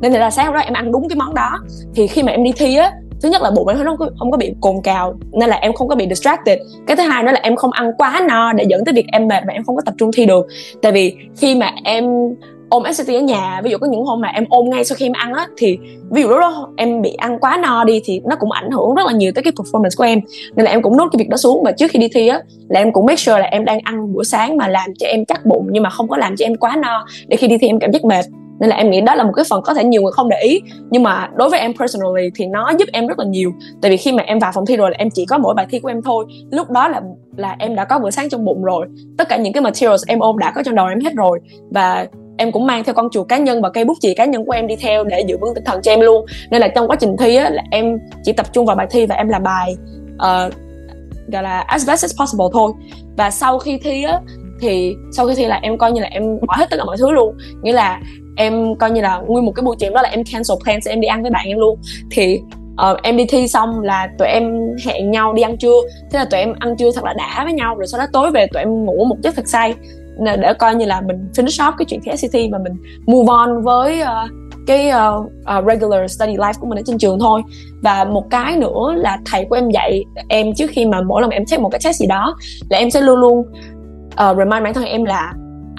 Nên 0.00 0.12
là 0.12 0.30
sáng 0.30 0.46
hôm 0.46 0.54
đó 0.54 0.60
em 0.60 0.72
ăn 0.72 0.92
đúng 0.92 1.08
cái 1.08 1.16
món 1.16 1.34
đó. 1.34 1.50
Thì 1.94 2.06
khi 2.06 2.22
mà 2.22 2.32
em 2.32 2.44
đi 2.44 2.52
thi 2.56 2.76
á 2.76 2.92
thứ 3.22 3.28
nhất 3.28 3.42
là 3.42 3.50
bụng 3.50 3.68
em 3.68 3.76
không 3.84 3.96
có, 3.96 4.10
không 4.18 4.30
có 4.30 4.36
bị 4.36 4.54
cồn 4.60 4.74
cào 4.84 5.14
nên 5.32 5.50
là 5.50 5.56
em 5.56 5.72
không 5.72 5.88
có 5.88 5.94
bị 5.94 6.06
distracted. 6.08 6.58
Cái 6.86 6.96
thứ 6.96 7.02
hai 7.02 7.22
nữa 7.22 7.32
là 7.32 7.40
em 7.42 7.56
không 7.56 7.70
ăn 7.72 7.92
quá 7.98 8.20
no 8.28 8.52
để 8.52 8.64
dẫn 8.68 8.84
tới 8.84 8.92
việc 8.92 9.06
em 9.12 9.28
mệt 9.28 9.42
và 9.46 9.52
em 9.52 9.64
không 9.64 9.76
có 9.76 9.82
tập 9.84 9.94
trung 9.98 10.10
thi 10.16 10.26
được. 10.26 10.46
Tại 10.82 10.92
vì 10.92 11.16
khi 11.36 11.54
mà 11.54 11.72
em 11.84 12.04
ôm 12.68 12.82
SCT 12.92 13.08
ở 13.08 13.20
nhà. 13.20 13.60
Ví 13.64 13.70
dụ 13.70 13.78
có 13.78 13.86
những 13.86 14.04
hôm 14.04 14.20
mà 14.20 14.28
em 14.28 14.44
ôm 14.50 14.70
ngay 14.70 14.84
sau 14.84 14.96
khi 14.96 15.06
em 15.06 15.12
ăn 15.12 15.32
á, 15.32 15.46
thì 15.56 15.78
ví 16.10 16.22
dụ 16.22 16.28
lúc 16.28 16.40
đó 16.40 16.68
em 16.76 17.02
bị 17.02 17.12
ăn 17.12 17.38
quá 17.38 17.58
no 17.62 17.84
đi 17.84 18.00
thì 18.04 18.20
nó 18.24 18.36
cũng 18.36 18.50
ảnh 18.50 18.70
hưởng 18.70 18.94
rất 18.94 19.06
là 19.06 19.12
nhiều 19.12 19.32
tới 19.34 19.42
cái 19.42 19.52
performance 19.56 19.96
của 19.96 20.04
em. 20.04 20.20
Nên 20.56 20.64
là 20.64 20.70
em 20.70 20.82
cũng 20.82 20.96
nốt 20.96 21.08
cái 21.12 21.18
việc 21.18 21.28
đó 21.28 21.36
xuống. 21.36 21.62
Và 21.64 21.72
trước 21.72 21.90
khi 21.90 21.98
đi 21.98 22.08
thi 22.14 22.28
á, 22.28 22.40
là 22.68 22.80
em 22.80 22.92
cũng 22.92 23.06
make 23.06 23.16
sure 23.16 23.38
là 23.38 23.46
em 23.46 23.64
đang 23.64 23.78
ăn 23.84 24.14
bữa 24.14 24.22
sáng 24.22 24.56
mà 24.56 24.68
làm 24.68 24.90
cho 24.98 25.06
em 25.06 25.24
chắc 25.24 25.46
bụng 25.46 25.66
nhưng 25.70 25.82
mà 25.82 25.90
không 25.90 26.08
có 26.08 26.16
làm 26.16 26.36
cho 26.36 26.46
em 26.46 26.56
quá 26.56 26.76
no. 26.82 27.06
Để 27.26 27.36
khi 27.36 27.46
đi 27.46 27.58
thi 27.58 27.66
em 27.66 27.78
cảm 27.78 27.92
giác 27.92 28.04
mệt. 28.04 28.24
Nên 28.60 28.70
là 28.70 28.76
em 28.76 28.90
nghĩ 28.90 29.00
đó 29.00 29.14
là 29.14 29.24
một 29.24 29.32
cái 29.36 29.44
phần 29.50 29.62
có 29.62 29.74
thể 29.74 29.84
nhiều 29.84 30.02
người 30.02 30.12
không 30.12 30.28
để 30.28 30.40
ý. 30.40 30.60
Nhưng 30.90 31.02
mà 31.02 31.28
đối 31.34 31.50
với 31.50 31.60
em 31.60 31.72
personally 31.78 32.30
thì 32.34 32.46
nó 32.46 32.72
giúp 32.78 32.88
em 32.92 33.06
rất 33.06 33.18
là 33.18 33.24
nhiều. 33.24 33.52
Tại 33.82 33.90
vì 33.90 33.96
khi 33.96 34.12
mà 34.12 34.22
em 34.22 34.38
vào 34.38 34.52
phòng 34.54 34.66
thi 34.66 34.76
rồi 34.76 34.90
là 34.90 34.96
em 34.98 35.10
chỉ 35.10 35.26
có 35.26 35.38
mỗi 35.38 35.54
bài 35.54 35.66
thi 35.70 35.78
của 35.78 35.88
em 35.88 36.02
thôi. 36.02 36.24
Lúc 36.50 36.70
đó 36.70 36.88
là 36.88 37.00
là 37.36 37.56
em 37.58 37.74
đã 37.74 37.84
có 37.84 37.98
bữa 37.98 38.10
sáng 38.10 38.28
trong 38.28 38.44
bụng 38.44 38.64
rồi. 38.64 38.86
Tất 39.18 39.28
cả 39.28 39.36
những 39.36 39.52
cái 39.52 39.62
materials 39.62 40.04
em 40.06 40.18
ôm 40.18 40.38
đã 40.38 40.52
có 40.54 40.62
trong 40.62 40.74
đầu 40.74 40.86
em 40.86 41.00
hết 41.00 41.14
rồi. 41.14 41.40
Và 41.70 42.06
em 42.38 42.52
cũng 42.52 42.66
mang 42.66 42.84
theo 42.84 42.94
con 42.94 43.08
chuột 43.10 43.28
cá 43.28 43.38
nhân 43.38 43.62
và 43.62 43.70
cây 43.70 43.84
bút 43.84 43.94
chì 44.00 44.14
cá 44.14 44.24
nhân 44.24 44.44
của 44.44 44.52
em 44.52 44.66
đi 44.66 44.76
theo 44.76 45.04
để 45.04 45.20
giữ 45.26 45.38
vững 45.38 45.54
tinh 45.54 45.64
thần 45.64 45.82
cho 45.82 45.92
em 45.92 46.00
luôn. 46.00 46.26
Nên 46.50 46.60
là 46.60 46.68
trong 46.68 46.88
quá 46.88 46.96
trình 47.00 47.16
thi 47.18 47.36
á 47.36 47.50
là 47.50 47.62
em 47.70 47.98
chỉ 48.24 48.32
tập 48.32 48.46
trung 48.52 48.66
vào 48.66 48.76
bài 48.76 48.86
thi 48.90 49.06
và 49.06 49.14
em 49.14 49.28
làm 49.28 49.42
bài 49.42 49.76
uh, 50.14 50.52
gọi 51.32 51.42
là 51.42 51.60
as 51.60 51.88
best 51.88 52.04
as 52.04 52.12
possible 52.20 52.46
thôi. 52.52 52.72
Và 53.16 53.30
sau 53.30 53.58
khi 53.58 53.78
thi 53.84 54.04
á 54.04 54.20
thì 54.60 54.94
sau 55.12 55.26
khi 55.28 55.34
thi 55.34 55.44
là 55.44 55.58
em 55.62 55.78
coi 55.78 55.92
như 55.92 56.00
là 56.00 56.08
em 56.10 56.40
bỏ 56.46 56.54
hết 56.56 56.66
tất 56.70 56.76
cả 56.76 56.84
mọi 56.84 56.96
thứ 56.96 57.10
luôn. 57.10 57.36
Nghĩa 57.62 57.72
là 57.72 58.00
em 58.36 58.74
coi 58.74 58.90
như 58.90 59.00
là 59.00 59.18
nguyên 59.26 59.44
một 59.44 59.52
cái 59.54 59.62
buổi 59.62 59.76
chiều 59.78 59.90
đó 59.94 60.02
là 60.02 60.08
em 60.08 60.22
cancel 60.32 60.56
plans 60.64 60.88
em 60.88 61.00
đi 61.00 61.08
ăn 61.08 61.22
với 61.22 61.30
bạn 61.30 61.46
em 61.46 61.58
luôn. 61.58 61.78
Thì 62.10 62.40
uh, 62.90 63.02
em 63.02 63.16
đi 63.16 63.24
thi 63.28 63.48
xong 63.48 63.80
là 63.80 64.08
tụi 64.18 64.28
em 64.28 64.76
hẹn 64.86 65.10
nhau 65.10 65.32
đi 65.32 65.42
ăn 65.42 65.56
trưa. 65.56 65.80
Thế 66.10 66.18
là 66.18 66.24
tụi 66.24 66.40
em 66.40 66.54
ăn 66.58 66.76
trưa 66.76 66.90
thật 66.94 67.04
là 67.04 67.12
đã 67.12 67.44
với 67.44 67.52
nhau 67.52 67.74
rồi 67.74 67.86
sau 67.86 68.00
đó 68.00 68.06
tối 68.12 68.30
về 68.30 68.46
tụi 68.52 68.62
em 68.62 68.84
ngủ 68.84 69.04
một 69.04 69.16
giấc 69.22 69.36
thật 69.36 69.48
say 69.48 69.74
để 70.18 70.52
coi 70.58 70.74
như 70.74 70.86
là 70.86 71.00
mình 71.00 71.28
finish 71.32 71.64
off 71.64 71.72
cái 71.78 71.86
chuyện 71.88 72.00
thi 72.04 72.16
SAT 72.16 72.42
và 72.52 72.58
mình 72.58 72.72
move 73.06 73.32
on 73.32 73.62
với 73.62 74.02
uh, 74.02 74.30
cái 74.66 74.90
uh, 74.90 75.24
uh, 75.24 75.64
regular 75.66 76.10
study 76.10 76.36
life 76.36 76.52
của 76.60 76.66
mình 76.66 76.78
ở 76.78 76.82
trên 76.86 76.98
trường 76.98 77.18
thôi. 77.18 77.42
Và 77.82 78.04
một 78.04 78.30
cái 78.30 78.56
nữa 78.56 78.94
là 78.96 79.18
thầy 79.24 79.44
của 79.44 79.56
em 79.56 79.70
dạy 79.70 80.04
em 80.28 80.54
trước 80.54 80.70
khi 80.70 80.86
mà 80.86 81.00
mỗi 81.00 81.22
lần 81.22 81.30
em 81.30 81.44
test 81.50 81.60
một 81.60 81.68
cái 81.68 81.80
test 81.84 82.00
gì 82.00 82.06
đó 82.06 82.36
là 82.70 82.78
em 82.78 82.90
sẽ 82.90 83.00
luôn 83.00 83.18
luôn 83.18 83.38
uh, 83.38 84.36
remind 84.38 84.64
bản 84.64 84.74
thân 84.74 84.84
em 84.84 85.04
là 85.04 85.32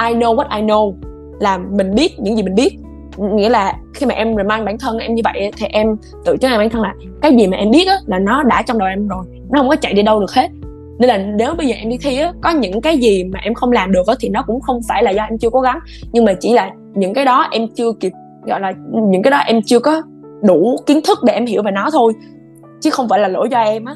I 0.08 0.16
know 0.16 0.36
what 0.36 0.58
I 0.58 0.62
know 0.62 0.94
là 1.40 1.58
mình 1.58 1.96
biết 1.96 2.20
những 2.20 2.36
gì 2.36 2.44
mình 2.44 2.56
biết. 2.56 2.78
Nghĩa 3.18 3.50
là 3.50 3.74
khi 3.94 4.06
mà 4.06 4.14
em 4.14 4.36
remind 4.36 4.66
bản 4.66 4.78
thân 4.80 4.98
em 4.98 5.16
như 5.16 5.22
vậy 5.26 5.52
thì 5.58 5.66
em 5.66 5.88
tự 6.26 6.38
cho 6.38 6.58
bản 6.58 6.70
thân 6.70 6.82
là 6.82 6.94
cái 7.22 7.36
gì 7.36 7.48
mà 7.48 7.58
em 7.58 7.72
biết 7.72 7.88
á, 7.88 7.96
là 8.06 8.20
nó 8.20 8.44
đã 8.44 8.62
trong 8.62 8.78
đầu 8.78 8.88
em 8.88 9.08
rồi 9.08 9.26
nó 9.50 9.60
không 9.60 9.70
có 9.70 9.76
chạy 9.76 9.94
đi 9.94 10.02
đâu 10.02 10.20
được 10.20 10.32
hết 10.32 10.50
nên 11.00 11.08
là 11.08 11.18
nếu 11.18 11.54
bây 11.56 11.68
giờ 11.68 11.76
em 11.76 11.90
đi 11.90 11.98
thi 12.02 12.20
á 12.20 12.34
có 12.42 12.50
những 12.50 12.82
cái 12.82 12.98
gì 12.98 13.24
mà 13.24 13.40
em 13.44 13.54
không 13.54 13.72
làm 13.72 13.92
được 13.92 14.08
á 14.08 14.16
thì 14.20 14.30
nó 14.30 14.44
cũng 14.48 14.62
không 14.62 14.80
phải 14.90 15.04
là 15.04 15.12
do 15.12 15.24
em 15.24 15.38
chưa 15.38 15.50
cố 15.50 15.62
gắng. 15.62 15.80
Nhưng 16.12 16.26
mà 16.26 16.34
chỉ 16.34 16.54
là 16.54 16.72
những 16.94 17.14
cái 17.14 17.26
đó 17.26 17.48
em 17.52 17.68
chưa 17.76 17.92
kịp 18.00 18.12
gọi 18.46 18.60
là 18.60 18.74
những 18.92 19.22
cái 19.22 19.32
đó 19.32 19.38
em 19.38 19.62
chưa 19.62 19.80
có 19.80 20.02
đủ 20.44 20.78
kiến 20.86 21.00
thức 21.08 21.20
để 21.24 21.34
em 21.34 21.46
hiểu 21.46 21.64
về 21.64 21.72
nó 21.72 21.90
thôi 21.92 22.14
chứ 22.82 22.90
không 22.90 23.10
phải 23.10 23.20
là 23.20 23.28
lỗi 23.28 23.48
do 23.52 23.60
em 23.60 23.86
á. 23.86 23.96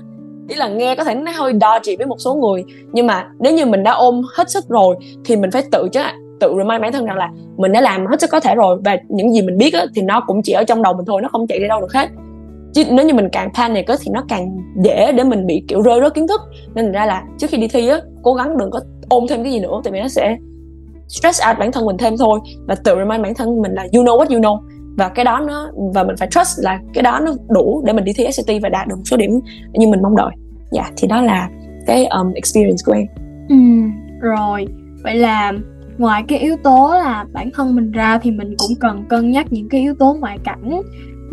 Ý 0.49 0.55
là 0.55 0.67
nghe 0.67 0.95
có 0.95 1.03
thể 1.03 1.15
nó 1.15 1.31
hơi 1.35 1.53
dodgy 1.53 1.95
với 1.95 2.07
một 2.07 2.17
số 2.19 2.35
người 2.35 2.63
nhưng 2.91 3.07
mà 3.07 3.27
nếu 3.39 3.53
như 3.53 3.65
mình 3.65 3.83
đã 3.83 3.91
ôm 3.91 4.21
hết 4.33 4.49
sức 4.49 4.63
rồi 4.69 4.95
thì 5.25 5.35
mình 5.35 5.51
phải 5.51 5.63
tự 5.71 5.89
chứ 5.91 5.99
tự 6.39 6.53
remind 6.57 6.81
bản 6.81 6.91
thân 6.91 7.05
rằng 7.05 7.17
là 7.17 7.29
mình 7.57 7.71
đã 7.71 7.81
làm 7.81 8.05
hết 8.05 8.21
sức 8.21 8.29
có 8.29 8.39
thể 8.39 8.55
rồi 8.55 8.77
và 8.85 8.97
những 9.09 9.33
gì 9.33 9.41
mình 9.41 9.57
biết 9.57 9.73
á, 9.73 9.85
thì 9.95 10.01
nó 10.01 10.23
cũng 10.27 10.41
chỉ 10.43 10.53
ở 10.53 10.63
trong 10.63 10.81
đầu 10.81 10.93
mình 10.93 11.05
thôi 11.05 11.21
nó 11.21 11.29
không 11.31 11.47
chạy 11.47 11.59
đi 11.59 11.67
đâu 11.67 11.81
được 11.81 11.93
hết 11.93 12.09
chứ 12.73 12.83
nếu 12.91 13.05
như 13.05 13.13
mình 13.13 13.29
càng 13.31 13.49
panic 13.53 13.87
á 13.87 13.95
thì 14.01 14.11
nó 14.13 14.23
càng 14.29 14.57
dễ 14.83 15.11
để 15.11 15.23
mình 15.23 15.45
bị 15.45 15.63
kiểu 15.67 15.81
rơi 15.81 15.99
rớt 16.01 16.13
kiến 16.13 16.27
thức. 16.27 16.41
Nên 16.75 16.91
ra 16.91 17.05
là 17.05 17.23
trước 17.37 17.47
khi 17.49 17.57
đi 17.57 17.67
thi 17.67 17.87
á 17.87 17.97
cố 18.23 18.33
gắng 18.33 18.57
đừng 18.57 18.71
có 18.71 18.79
ôm 19.09 19.25
thêm 19.29 19.43
cái 19.43 19.51
gì 19.51 19.59
nữa 19.59 19.81
tại 19.83 19.93
vì 19.93 19.99
nó 19.99 20.07
sẽ 20.07 20.37
stress 21.07 21.41
out 21.49 21.59
bản 21.59 21.71
thân 21.71 21.85
mình 21.85 21.97
thêm 21.97 22.17
thôi. 22.17 22.39
Và 22.67 22.75
tự 22.75 22.95
remind 22.95 23.23
bản 23.23 23.33
thân 23.33 23.61
mình 23.61 23.73
là 23.73 23.87
you 23.93 24.03
know 24.03 24.17
what 24.17 24.35
you 24.35 24.41
know. 24.41 24.59
Và 24.97 25.09
cái 25.09 25.25
đó 25.25 25.39
nó 25.47 25.71
và 25.93 26.03
mình 26.03 26.15
phải 26.19 26.27
trust 26.31 26.59
là 26.59 26.79
cái 26.93 27.01
đó 27.01 27.19
nó 27.19 27.33
đủ 27.49 27.83
để 27.85 27.93
mình 27.93 28.03
đi 28.03 28.13
thi 28.13 28.27
SAT 28.31 28.61
và 28.61 28.69
đạt 28.69 28.87
được 28.87 28.95
số 29.05 29.17
điểm 29.17 29.39
như 29.73 29.87
mình 29.87 30.01
mong 30.01 30.15
đợi. 30.15 30.31
Dạ 30.71 30.81
yeah, 30.81 30.93
thì 30.97 31.07
đó 31.07 31.21
là 31.21 31.49
cái 31.87 32.05
um, 32.05 32.33
experience 32.33 32.77
của 32.85 32.93
em. 32.93 33.05
Ừ, 33.49 33.55
rồi. 34.21 34.67
Vậy 35.03 35.15
là 35.15 35.51
ngoài 35.97 36.23
cái 36.27 36.39
yếu 36.39 36.55
tố 36.63 36.91
là 36.93 37.25
bản 37.33 37.49
thân 37.53 37.75
mình 37.75 37.91
ra 37.91 38.19
thì 38.23 38.31
mình 38.31 38.55
cũng 38.57 38.71
cần 38.79 39.03
cân 39.09 39.31
nhắc 39.31 39.47
những 39.49 39.69
cái 39.69 39.81
yếu 39.81 39.95
tố 39.99 40.13
ngoại 40.19 40.37
cảnh 40.43 40.81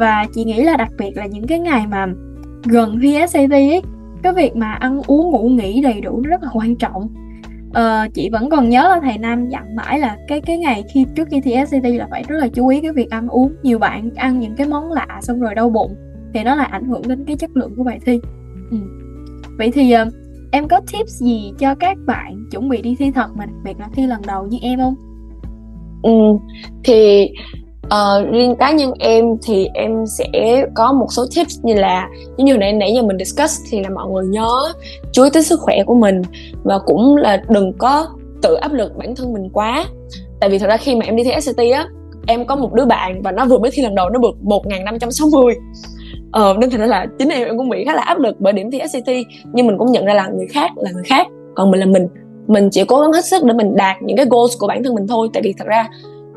và 0.00 0.26
chị 0.32 0.44
nghĩ 0.44 0.62
là 0.62 0.76
đặc 0.76 0.88
biệt 0.98 1.16
là 1.16 1.26
những 1.26 1.46
cái 1.46 1.58
ngày 1.58 1.86
mà 1.86 2.06
gần 2.64 2.98
thi 3.02 3.18
SAT 3.28 3.50
ấy 3.50 3.82
cái 4.22 4.32
việc 4.32 4.56
mà 4.56 4.72
ăn 4.72 5.02
uống 5.06 5.30
ngủ 5.30 5.48
nghỉ 5.48 5.80
đầy 5.82 6.00
đủ 6.00 6.22
rất 6.24 6.42
là 6.42 6.48
quan 6.52 6.76
trọng. 6.76 7.08
Ờ, 7.72 8.08
chị 8.14 8.30
vẫn 8.30 8.50
còn 8.50 8.68
nhớ 8.68 8.82
là 8.82 9.00
thầy 9.02 9.18
Nam 9.18 9.48
dặn 9.48 9.76
mãi 9.76 9.98
là 9.98 10.16
cái 10.28 10.40
cái 10.40 10.58
ngày 10.58 10.84
khi 10.94 11.06
trước 11.16 11.28
khi 11.30 11.40
thi 11.40 11.54
SAT 11.66 11.84
là 11.84 12.08
phải 12.10 12.24
rất 12.28 12.36
là 12.36 12.48
chú 12.48 12.68
ý 12.68 12.80
cái 12.80 12.92
việc 12.92 13.10
ăn 13.10 13.28
uống. 13.28 13.52
Nhiều 13.62 13.78
bạn 13.78 14.10
ăn 14.16 14.40
những 14.40 14.56
cái 14.56 14.68
món 14.68 14.92
lạ 14.92 15.20
xong 15.22 15.40
rồi 15.40 15.54
đau 15.54 15.70
bụng 15.70 15.94
thì 16.34 16.44
nó 16.44 16.54
lại 16.54 16.68
ảnh 16.70 16.84
hưởng 16.84 17.02
đến 17.08 17.24
cái 17.26 17.36
chất 17.36 17.50
lượng 17.54 17.72
của 17.76 17.84
bài 17.84 17.98
thi. 18.06 18.20
Ừ. 18.70 18.76
vậy 19.58 19.70
thì 19.70 19.92
ờ, 19.92 20.04
em 20.52 20.68
có 20.68 20.80
tips 20.92 21.22
gì 21.22 21.52
cho 21.58 21.74
các 21.74 21.96
bạn 22.06 22.44
chuẩn 22.50 22.68
bị 22.68 22.82
đi 22.82 22.96
thi 22.98 23.10
thật 23.10 23.30
mà 23.36 23.46
đặc 23.46 23.56
biệt 23.64 23.80
là 23.80 23.88
thi 23.94 24.06
lần 24.06 24.20
đầu 24.26 24.46
như 24.46 24.58
em 24.62 24.78
không? 24.78 24.94
Ừ, 26.02 26.38
thì 26.84 27.28
uh, 27.94 28.32
riêng 28.32 28.56
cá 28.56 28.72
nhân 28.72 28.92
em 28.98 29.24
thì 29.42 29.68
em 29.74 30.06
sẽ 30.06 30.64
có 30.74 30.92
một 30.92 31.06
số 31.10 31.26
tips 31.36 31.60
như 31.62 31.74
là 31.74 32.08
như 32.36 32.44
như 32.44 32.56
nãy 32.56 32.72
nãy 32.72 32.92
giờ 32.94 33.02
mình 33.02 33.18
discuss 33.18 33.60
thì 33.70 33.80
là 33.80 33.88
mọi 33.90 34.08
người 34.10 34.24
nhớ 34.26 34.72
chú 35.12 35.22
ý 35.22 35.30
tới 35.32 35.42
sức 35.42 35.60
khỏe 35.60 35.84
của 35.84 35.94
mình 35.94 36.22
và 36.64 36.78
cũng 36.78 37.16
là 37.16 37.42
đừng 37.48 37.72
có 37.78 38.06
tự 38.42 38.54
áp 38.54 38.72
lực 38.72 38.96
bản 38.96 39.14
thân 39.16 39.32
mình 39.32 39.50
quá. 39.52 39.84
Tại 40.40 40.50
vì 40.50 40.58
thật 40.58 40.66
ra 40.66 40.76
khi 40.76 40.96
mà 40.96 41.04
em 41.06 41.16
đi 41.16 41.24
thi 41.24 41.30
SAT 41.40 41.56
á 41.56 41.86
em 42.26 42.46
có 42.46 42.56
một 42.56 42.72
đứa 42.72 42.84
bạn 42.84 43.22
và 43.22 43.32
nó 43.32 43.44
vừa 43.44 43.58
mới 43.58 43.70
thi 43.74 43.82
lần 43.82 43.94
đầu 43.94 44.10
nó 44.10 44.18
vượt 44.22 44.36
1560 44.42 45.54
ờ, 46.32 46.56
nên 46.58 46.70
thành 46.70 46.80
ra 46.80 46.86
là 46.86 47.06
chính 47.18 47.28
em 47.28 47.48
em 47.48 47.58
cũng 47.58 47.68
bị 47.68 47.84
khá 47.84 47.94
là 47.94 48.02
áp 48.02 48.18
lực 48.18 48.36
bởi 48.38 48.52
điểm 48.52 48.70
thi 48.70 48.80
SAT 48.92 49.16
nhưng 49.52 49.66
mình 49.66 49.78
cũng 49.78 49.92
nhận 49.92 50.04
ra 50.04 50.14
là 50.14 50.28
người 50.28 50.46
khác 50.50 50.70
là 50.76 50.90
người 50.90 51.04
khác 51.06 51.26
còn 51.54 51.70
mình 51.70 51.80
là 51.80 51.86
mình. 51.86 52.08
Mình 52.46 52.68
chỉ 52.72 52.84
cố 52.84 53.00
gắng 53.00 53.12
hết 53.12 53.24
sức 53.24 53.44
để 53.44 53.54
mình 53.54 53.76
đạt 53.76 53.96
những 54.02 54.16
cái 54.16 54.26
goals 54.30 54.58
của 54.58 54.66
bản 54.66 54.84
thân 54.84 54.94
mình 54.94 55.06
thôi. 55.06 55.28
Tại 55.32 55.42
vì 55.42 55.54
thật 55.58 55.66
ra 55.68 55.88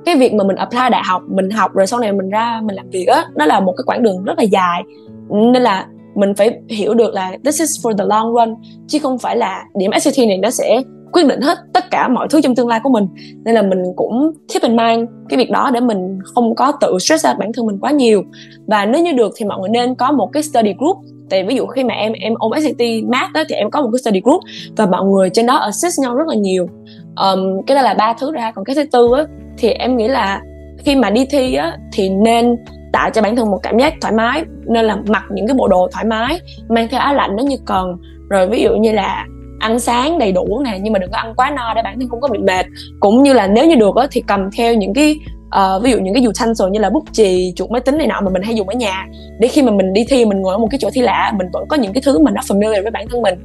cái 0.05 0.15
việc 0.15 0.33
mà 0.33 0.43
mình 0.43 0.55
apply 0.55 0.89
đại 0.91 1.01
học 1.05 1.21
mình 1.27 1.49
học 1.49 1.73
rồi 1.73 1.87
sau 1.87 1.99
này 1.99 2.13
mình 2.13 2.29
ra 2.29 2.61
mình 2.63 2.75
làm 2.75 2.89
việc 2.89 3.07
á 3.07 3.25
nó 3.35 3.45
là 3.45 3.59
một 3.59 3.73
cái 3.77 3.83
quãng 3.85 4.03
đường 4.03 4.23
rất 4.23 4.37
là 4.37 4.43
dài. 4.43 4.83
Nên 5.29 5.63
là 5.63 5.87
mình 6.15 6.33
phải 6.33 6.59
hiểu 6.69 6.93
được 6.93 7.13
là 7.13 7.31
this 7.45 7.59
is 7.59 7.85
for 7.85 7.97
the 7.97 8.05
long 8.05 8.33
run 8.33 8.55
chứ 8.87 8.99
không 8.99 9.19
phải 9.19 9.37
là 9.37 9.63
điểm 9.75 9.91
SAT 10.01 10.27
này 10.27 10.37
nó 10.37 10.49
sẽ 10.49 10.81
quyết 11.13 11.25
định 11.27 11.41
hết 11.41 11.57
tất 11.73 11.91
cả 11.91 12.07
mọi 12.07 12.27
thứ 12.29 12.41
trong 12.41 12.55
tương 12.55 12.67
lai 12.67 12.79
của 12.83 12.89
mình. 12.89 13.07
Nên 13.45 13.55
là 13.55 13.61
mình 13.61 13.83
cũng 13.95 14.31
keep 14.53 14.63
in 14.63 14.75
mind 14.75 15.09
cái 15.29 15.37
việc 15.37 15.51
đó 15.51 15.71
để 15.73 15.79
mình 15.79 16.19
không 16.23 16.55
có 16.55 16.71
tự 16.81 16.97
stress 16.99 17.27
out 17.27 17.37
bản 17.37 17.51
thân 17.53 17.65
mình 17.65 17.77
quá 17.81 17.91
nhiều. 17.91 18.23
Và 18.67 18.85
nếu 18.85 19.03
như 19.03 19.11
được 19.11 19.33
thì 19.37 19.45
mọi 19.45 19.59
người 19.59 19.69
nên 19.69 19.95
có 19.95 20.11
một 20.11 20.29
cái 20.33 20.43
study 20.43 20.73
group. 20.79 20.97
Tại 21.29 21.43
ví 21.43 21.55
dụ 21.55 21.65
khi 21.65 21.83
mà 21.83 21.93
em 21.93 22.13
em 22.13 22.33
ôm 22.37 22.51
SAT 22.63 22.87
math 23.07 23.33
đó 23.33 23.43
thì 23.49 23.55
em 23.55 23.71
có 23.71 23.81
một 23.81 23.89
cái 23.93 23.99
study 23.99 24.21
group 24.23 24.41
và 24.77 24.85
mọi 24.85 25.05
người 25.05 25.29
trên 25.29 25.45
đó 25.45 25.55
assist 25.55 25.99
nhau 25.99 26.15
rất 26.15 26.27
là 26.27 26.35
nhiều. 26.35 26.67
Um, 27.15 27.61
cái 27.67 27.75
đó 27.75 27.81
là 27.81 27.93
ba 27.93 28.13
thứ 28.13 28.31
ra. 28.31 28.51
Còn 28.51 28.65
cái 28.65 28.75
thứ 28.75 28.83
tư 28.91 29.09
á 29.17 29.23
thì 29.57 29.69
em 29.69 29.97
nghĩ 29.97 30.07
là 30.07 30.41
khi 30.77 30.95
mà 30.95 31.09
đi 31.09 31.25
thi 31.25 31.55
á 31.55 31.77
thì 31.93 32.09
nên 32.09 32.55
tạo 32.93 33.09
cho 33.09 33.21
bản 33.21 33.35
thân 33.35 33.51
một 33.51 33.59
cảm 33.63 33.77
giác 33.77 33.93
thoải 34.01 34.13
mái 34.13 34.43
nên 34.65 34.85
là 34.85 34.97
mặc 35.07 35.23
những 35.31 35.47
cái 35.47 35.55
bộ 35.57 35.67
đồ 35.67 35.87
thoải 35.91 36.05
mái 36.05 36.39
mang 36.69 36.87
theo 36.87 36.99
áo 36.99 37.13
lạnh 37.13 37.31
nếu 37.37 37.45
như 37.45 37.57
cần. 37.65 37.97
Rồi 38.29 38.47
ví 38.47 38.61
dụ 38.61 38.75
như 38.75 38.91
là 38.91 39.25
ăn 39.59 39.79
sáng 39.79 40.19
đầy 40.19 40.31
đủ 40.31 40.61
nè 40.65 40.79
nhưng 40.81 40.93
mà 40.93 40.99
đừng 40.99 41.11
có 41.11 41.17
ăn 41.17 41.33
quá 41.35 41.51
no 41.55 41.73
để 41.75 41.81
bản 41.83 41.99
thân 41.99 42.09
không 42.09 42.21
có 42.21 42.27
bị 42.27 42.39
mệt. 42.39 42.65
Cũng 42.99 43.23
như 43.23 43.33
là 43.33 43.47
nếu 43.47 43.67
như 43.67 43.75
được 43.75 43.95
á 43.95 44.07
thì 44.11 44.23
cầm 44.27 44.49
theo 44.57 44.73
những 44.73 44.93
cái 44.93 45.15
uh, 45.47 45.83
ví 45.83 45.91
dụ 45.91 45.99
những 45.99 46.13
cái 46.13 46.23
utensil 46.27 46.69
như 46.69 46.79
là 46.79 46.89
bút 46.89 47.03
chì 47.11 47.53
chuột 47.55 47.71
máy 47.71 47.81
tính 47.81 47.97
này 47.97 48.07
nọ 48.07 48.21
mà 48.21 48.29
mình 48.29 48.41
hay 48.41 48.55
dùng 48.55 48.69
ở 48.69 48.75
nhà. 48.75 49.05
Để 49.39 49.47
khi 49.47 49.61
mà 49.61 49.71
mình 49.71 49.93
đi 49.93 50.05
thi 50.09 50.25
mình 50.25 50.41
ngồi 50.41 50.53
ở 50.53 50.57
một 50.57 50.67
cái 50.71 50.79
chỗ 50.81 50.89
thi 50.93 51.01
lạ 51.01 51.33
mình 51.37 51.47
vẫn 51.53 51.67
có 51.67 51.77
những 51.77 51.93
cái 51.93 52.01
thứ 52.05 52.19
mà 52.19 52.31
nó 52.31 52.41
familiar 52.41 52.81
với 52.81 52.91
bản 52.91 53.07
thân 53.11 53.21
mình. 53.21 53.35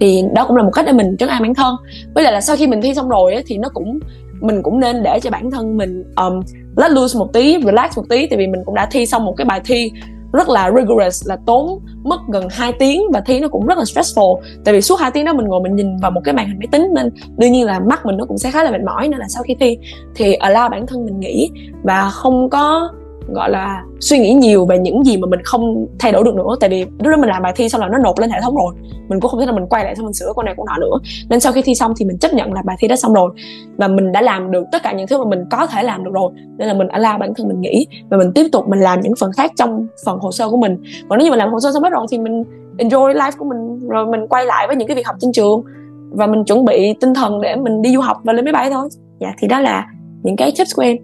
Thì 0.00 0.24
đó 0.34 0.44
cũng 0.48 0.56
là 0.56 0.62
một 0.62 0.70
cách 0.74 0.86
để 0.86 0.92
mình 0.92 1.16
trấn 1.16 1.28
an 1.28 1.42
bản 1.42 1.54
thân. 1.54 1.76
Với 2.14 2.24
lại 2.24 2.32
là 2.32 2.40
sau 2.40 2.56
khi 2.56 2.66
mình 2.66 2.82
thi 2.82 2.94
xong 2.94 3.08
rồi 3.08 3.34
á, 3.34 3.42
thì 3.46 3.58
nó 3.58 3.68
cũng 3.68 3.98
mình 4.40 4.62
cũng 4.62 4.80
nên 4.80 5.02
để 5.02 5.20
cho 5.22 5.30
bản 5.30 5.50
thân 5.50 5.76
mình 5.76 6.04
um, 6.16 6.40
let 6.76 6.90
loose 6.90 7.18
một 7.18 7.32
tí 7.32 7.56
relax 7.64 7.96
một 7.96 8.04
tí. 8.08 8.26
Tại 8.26 8.38
vì 8.38 8.46
mình 8.46 8.62
cũng 8.64 8.74
đã 8.74 8.88
thi 8.90 9.06
xong 9.06 9.24
một 9.24 9.34
cái 9.36 9.44
bài 9.44 9.60
thi 9.64 9.90
rất 10.32 10.48
là 10.48 10.70
rigorous 10.76 11.28
là 11.28 11.36
tốn 11.46 11.80
mất 12.04 12.20
gần 12.28 12.48
2 12.50 12.72
tiếng 12.72 13.02
và 13.12 13.20
thi 13.20 13.40
nó 13.40 13.48
cũng 13.48 13.66
rất 13.66 13.78
là 13.78 13.84
stressful. 13.84 14.40
Tại 14.64 14.74
vì 14.74 14.80
suốt 14.80 15.00
2 15.00 15.10
tiếng 15.10 15.24
đó 15.24 15.32
mình 15.32 15.46
ngồi 15.46 15.60
mình 15.60 15.76
nhìn 15.76 15.96
vào 15.96 16.10
một 16.10 16.20
cái 16.24 16.34
màn 16.34 16.48
hình 16.48 16.58
máy 16.58 16.68
tính 16.70 16.88
nên 16.94 17.10
đương 17.36 17.52
nhiên 17.52 17.66
là 17.66 17.80
mắt 17.80 18.06
mình 18.06 18.16
nó 18.16 18.24
cũng 18.24 18.38
sẽ 18.38 18.50
khá 18.50 18.64
là 18.64 18.70
mệt 18.70 18.82
mỏi 18.86 19.08
nên 19.08 19.20
là 19.20 19.26
sau 19.28 19.42
khi 19.42 19.56
thi 19.60 19.78
thì 20.14 20.36
allow 20.36 20.70
bản 20.70 20.86
thân 20.86 21.04
mình 21.04 21.20
nghỉ 21.20 21.50
và 21.82 22.10
không 22.10 22.50
có 22.50 22.92
gọi 23.28 23.50
là 23.50 23.82
suy 24.00 24.18
nghĩ 24.18 24.32
nhiều 24.32 24.66
về 24.66 24.78
những 24.78 25.04
gì 25.04 25.16
mà 25.16 25.26
mình 25.26 25.40
không 25.44 25.86
thay 25.98 26.12
đổi 26.12 26.24
được 26.24 26.34
nữa. 26.34 26.56
Tại 26.60 26.70
vì 26.70 26.84
lúc 26.84 27.10
đó 27.10 27.16
mình 27.16 27.28
làm 27.28 27.42
bài 27.42 27.52
thi 27.56 27.68
xong 27.68 27.80
là 27.80 27.88
nó 27.88 27.98
nộp 27.98 28.18
lên 28.18 28.30
hệ 28.30 28.40
thống 28.40 28.56
rồi. 28.56 28.74
Mình 29.08 29.20
cũng 29.20 29.30
không 29.30 29.40
thể 29.40 29.46
là 29.46 29.52
mình 29.52 29.66
quay 29.66 29.84
lại 29.84 29.96
xong 29.96 30.04
mình 30.04 30.14
sửa 30.14 30.32
con 30.36 30.44
này 30.44 30.54
con 30.56 30.66
nọ 30.66 30.76
nữa. 30.80 30.98
Nên 31.28 31.40
sau 31.40 31.52
khi 31.52 31.62
thi 31.62 31.74
xong 31.74 31.92
thì 31.96 32.04
mình 32.04 32.18
chấp 32.18 32.34
nhận 32.34 32.52
là 32.52 32.62
bài 32.62 32.76
thi 32.80 32.88
đã 32.88 32.96
xong 32.96 33.14
rồi. 33.14 33.30
Và 33.76 33.88
mình 33.88 34.12
đã 34.12 34.22
làm 34.22 34.50
được 34.50 34.64
tất 34.72 34.82
cả 34.82 34.92
những 34.92 35.06
thứ 35.06 35.18
mà 35.18 35.24
mình 35.30 35.44
có 35.50 35.66
thể 35.66 35.82
làm 35.82 36.04
được 36.04 36.10
rồi. 36.14 36.32
Nên 36.58 36.68
là 36.68 36.74
mình 36.74 36.88
allow 36.88 37.18
bản 37.18 37.34
thân 37.34 37.48
mình 37.48 37.60
nghĩ 37.60 37.86
và 38.08 38.16
mình 38.16 38.32
tiếp 38.34 38.48
tục 38.52 38.68
mình 38.68 38.80
làm 38.80 39.00
những 39.00 39.14
phần 39.20 39.30
khác 39.36 39.52
trong 39.56 39.86
phần 40.06 40.18
hồ 40.18 40.32
sơ 40.32 40.50
của 40.50 40.56
mình. 40.56 40.76
Còn 41.08 41.18
nếu 41.18 41.24
như 41.24 41.30
mình 41.30 41.38
làm 41.38 41.52
hồ 41.52 41.60
sơ 41.60 41.72
xong 41.72 41.82
hết 41.82 41.90
rồi 41.90 42.06
thì 42.10 42.18
mình 42.18 42.44
enjoy 42.78 43.14
life 43.14 43.32
của 43.38 43.44
mình, 43.44 43.88
rồi 43.88 44.06
mình 44.06 44.26
quay 44.28 44.44
lại 44.44 44.66
với 44.66 44.76
những 44.76 44.88
cái 44.88 44.94
việc 44.94 45.06
học 45.06 45.16
trên 45.20 45.32
trường. 45.32 45.62
Và 46.10 46.26
mình 46.26 46.44
chuẩn 46.44 46.64
bị 46.64 46.94
tinh 47.00 47.14
thần 47.14 47.40
để 47.40 47.56
mình 47.56 47.82
đi 47.82 47.94
du 47.94 48.00
học 48.00 48.16
và 48.24 48.32
lên 48.32 48.44
máy 48.44 48.52
bay 48.52 48.70
thôi. 48.70 48.88
Dạ 49.20 49.34
thì 49.38 49.48
đó 49.48 49.60
là 49.60 49.86
những 50.22 50.36
cái 50.36 50.52
tips 50.58 50.76
của 50.76 50.82
em. 50.82 50.96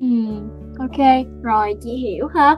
Ừ 0.00 0.06
ok 0.78 1.26
rồi 1.42 1.74
chị 1.80 1.96
hiểu 1.96 2.26
ha 2.26 2.56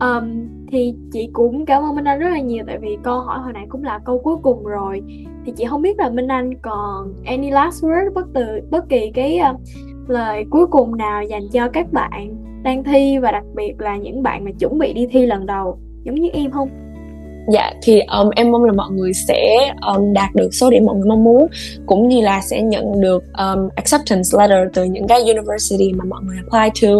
um, 0.00 0.48
thì 0.72 0.94
chị 1.12 1.28
cũng 1.32 1.66
cảm 1.66 1.82
ơn 1.82 1.94
Minh 1.94 2.04
Anh 2.04 2.18
rất 2.18 2.28
là 2.30 2.40
nhiều 2.40 2.64
tại 2.66 2.78
vì 2.78 2.98
câu 3.02 3.20
hỏi 3.20 3.38
hồi 3.38 3.52
nãy 3.52 3.66
cũng 3.68 3.84
là 3.84 3.98
câu 4.04 4.18
cuối 4.18 4.36
cùng 4.42 4.64
rồi 4.64 5.02
thì 5.44 5.52
chị 5.56 5.64
không 5.64 5.82
biết 5.82 5.98
là 5.98 6.10
Minh 6.10 6.28
Anh 6.28 6.54
còn 6.62 7.14
any 7.24 7.50
last 7.50 7.84
word 7.84 8.12
bất 8.14 8.26
từ 8.34 8.60
bất 8.70 8.88
kỳ 8.88 9.10
cái 9.14 9.40
uh, 9.50 9.60
lời 10.08 10.44
cuối 10.50 10.66
cùng 10.66 10.96
nào 10.96 11.22
dành 11.24 11.42
cho 11.52 11.68
các 11.68 11.92
bạn 11.92 12.36
đang 12.62 12.84
thi 12.84 13.18
và 13.18 13.32
đặc 13.32 13.44
biệt 13.54 13.74
là 13.78 13.96
những 13.96 14.22
bạn 14.22 14.44
mà 14.44 14.50
chuẩn 14.58 14.78
bị 14.78 14.92
đi 14.92 15.06
thi 15.10 15.26
lần 15.26 15.46
đầu 15.46 15.78
giống 16.04 16.14
như 16.14 16.28
em 16.32 16.50
không? 16.50 16.68
Dạ 17.48 17.72
thì 17.82 18.00
um, 18.00 18.30
em 18.36 18.52
mong 18.52 18.64
là 18.64 18.72
mọi 18.72 18.90
người 18.90 19.12
sẽ 19.12 19.72
um, 19.94 20.12
đạt 20.12 20.34
được 20.34 20.48
số 20.52 20.70
điểm 20.70 20.84
mọi 20.86 20.96
người 20.96 21.08
mong 21.08 21.24
muốn 21.24 21.46
cũng 21.86 22.08
như 22.08 22.20
là 22.20 22.40
sẽ 22.40 22.62
nhận 22.62 23.00
được 23.00 23.24
um, 23.38 23.68
acceptance 23.74 24.28
letter 24.38 24.58
từ 24.74 24.84
những 24.84 25.06
cái 25.06 25.22
university 25.22 25.92
mà 25.92 26.04
mọi 26.04 26.20
người 26.24 26.36
apply 26.36 26.88
to. 26.88 26.94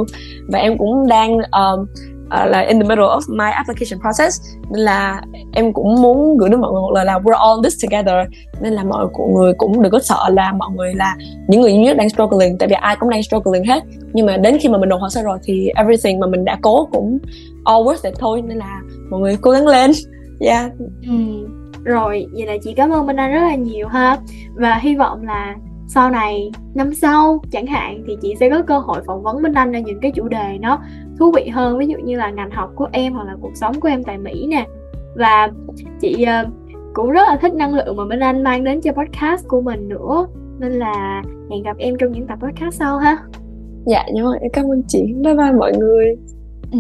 Và 0.49 0.59
em 0.59 0.79
cũng 0.79 1.09
đang 1.09 1.33
um, 1.33 1.87
uh, 2.27 2.51
là 2.51 2.61
in 2.61 2.81
the 2.81 2.89
middle 2.89 3.05
of 3.05 3.21
my 3.29 3.51
application 3.51 4.01
process 4.01 4.41
nên 4.71 4.81
là 4.81 5.23
em 5.53 5.73
cũng 5.73 6.03
muốn 6.03 6.37
gửi 6.39 6.51
đến 6.51 6.61
mọi 6.61 6.73
người 6.73 6.81
một 6.81 6.93
lời 6.95 7.05
là 7.05 7.19
we're 7.19 7.39
all 7.39 7.65
this 7.65 7.85
together. 7.85 8.17
Nên 8.61 8.73
là 8.73 8.85
mọi 8.85 9.07
người 9.35 9.53
cũng 9.55 9.83
đừng 9.83 9.93
có 9.93 9.99
sợ 9.99 10.29
là 10.33 10.53
mọi 10.53 10.71
người 10.77 10.95
là 10.95 11.17
những 11.49 11.61
người 11.61 11.73
duy 11.73 11.79
nhất 11.79 11.97
đang 11.97 12.09
struggling 12.09 12.59
tại 12.59 12.69
vì 12.69 12.75
ai 12.75 12.97
cũng 13.01 13.11
đang 13.11 13.23
struggling 13.23 13.65
hết. 13.65 13.83
Nhưng 14.13 14.27
mà 14.27 14.37
đến 14.37 14.59
khi 14.61 14.69
mà 14.69 14.79
mình 14.79 14.89
nộp 14.89 15.01
hồ 15.01 15.09
sơ 15.09 15.23
rồi 15.23 15.39
thì 15.43 15.69
everything 15.77 16.21
mà 16.21 16.27
mình 16.27 16.45
đã 16.45 16.59
cố 16.63 16.89
cũng 16.93 17.19
all 17.65 17.83
worth 17.83 18.05
it 18.05 18.15
thôi 18.19 18.43
nên 18.47 18.59
là 18.59 18.81
mọi 19.11 19.21
người 19.21 19.37
cố 19.41 19.51
gắng 19.51 19.67
lên 19.67 19.91
dạ. 20.41 20.71
Ừ. 21.03 21.47
rồi 21.85 22.27
vậy 22.33 22.47
là 22.47 22.57
chị 22.63 22.75
cảm 22.75 22.91
ơn 22.91 23.07
Minh 23.07 23.17
Anh 23.17 23.33
rất 23.33 23.41
là 23.41 23.55
nhiều 23.55 23.89
ha. 23.89 24.17
Và 24.55 24.75
hy 24.75 24.97
vọng 24.97 25.27
là 25.27 25.57
sau 25.89 26.11
này 26.11 26.51
năm 26.75 26.95
sau 26.95 27.43
chẳng 27.53 27.67
hạn 27.67 28.03
thì 28.07 28.17
chị 28.23 28.35
sẽ 28.41 28.51
có 28.51 28.63
cơ 28.63 28.79
hội 28.79 29.03
phỏng 29.07 29.23
vấn 29.23 29.43
Minh 29.43 29.53
Anh 29.55 29.77
ở 29.77 29.81
những 29.81 30.01
cái 30.01 30.13
chủ 30.15 30.29
đề 30.29 30.59
nó 30.61 30.83
thú 31.19 31.33
vị 31.37 31.49
hơn. 31.49 31.79
Ví 31.79 31.87
dụ 31.87 31.97
như 32.05 32.17
là 32.17 32.31
ngành 32.31 32.51
học 32.51 32.71
của 32.77 32.89
em 32.93 33.13
hoặc 33.13 33.25
là 33.25 33.37
cuộc 33.41 33.53
sống 33.55 33.81
của 33.81 33.89
em 33.89 34.05
tại 34.05 34.19
Mỹ 34.19 34.47
nè. 34.47 34.67
Và 35.17 35.51
chị 36.01 36.27
uh, 36.45 36.53
cũng 36.95 37.11
rất 37.11 37.23
là 37.29 37.37
thích 37.37 37.55
năng 37.55 37.75
lượng 37.75 37.97
mà 37.97 38.05
Minh 38.05 38.21
Anh 38.21 38.43
mang 38.43 38.65
đến 38.65 38.81
cho 38.81 38.93
podcast 38.93 39.49
của 39.49 39.61
mình 39.61 39.89
nữa. 39.89 40.27
Nên 40.59 40.73
là 40.73 41.23
hẹn 41.51 41.63
gặp 41.63 41.77
em 41.79 41.95
trong 41.99 42.13
những 42.13 42.27
tập 42.27 42.39
podcast 42.43 42.75
sau 42.75 42.99
ha. 42.99 43.19
Dạ 43.87 44.05
nhưng 44.13 44.25
mà 44.25 44.33
em 44.41 44.51
cảm 44.53 44.71
ơn 44.71 44.83
chị. 44.89 45.15
Bye 45.25 45.35
bye 45.35 45.53
mọi 45.53 45.73
người. 45.79 46.17
Ừ. 46.73 46.79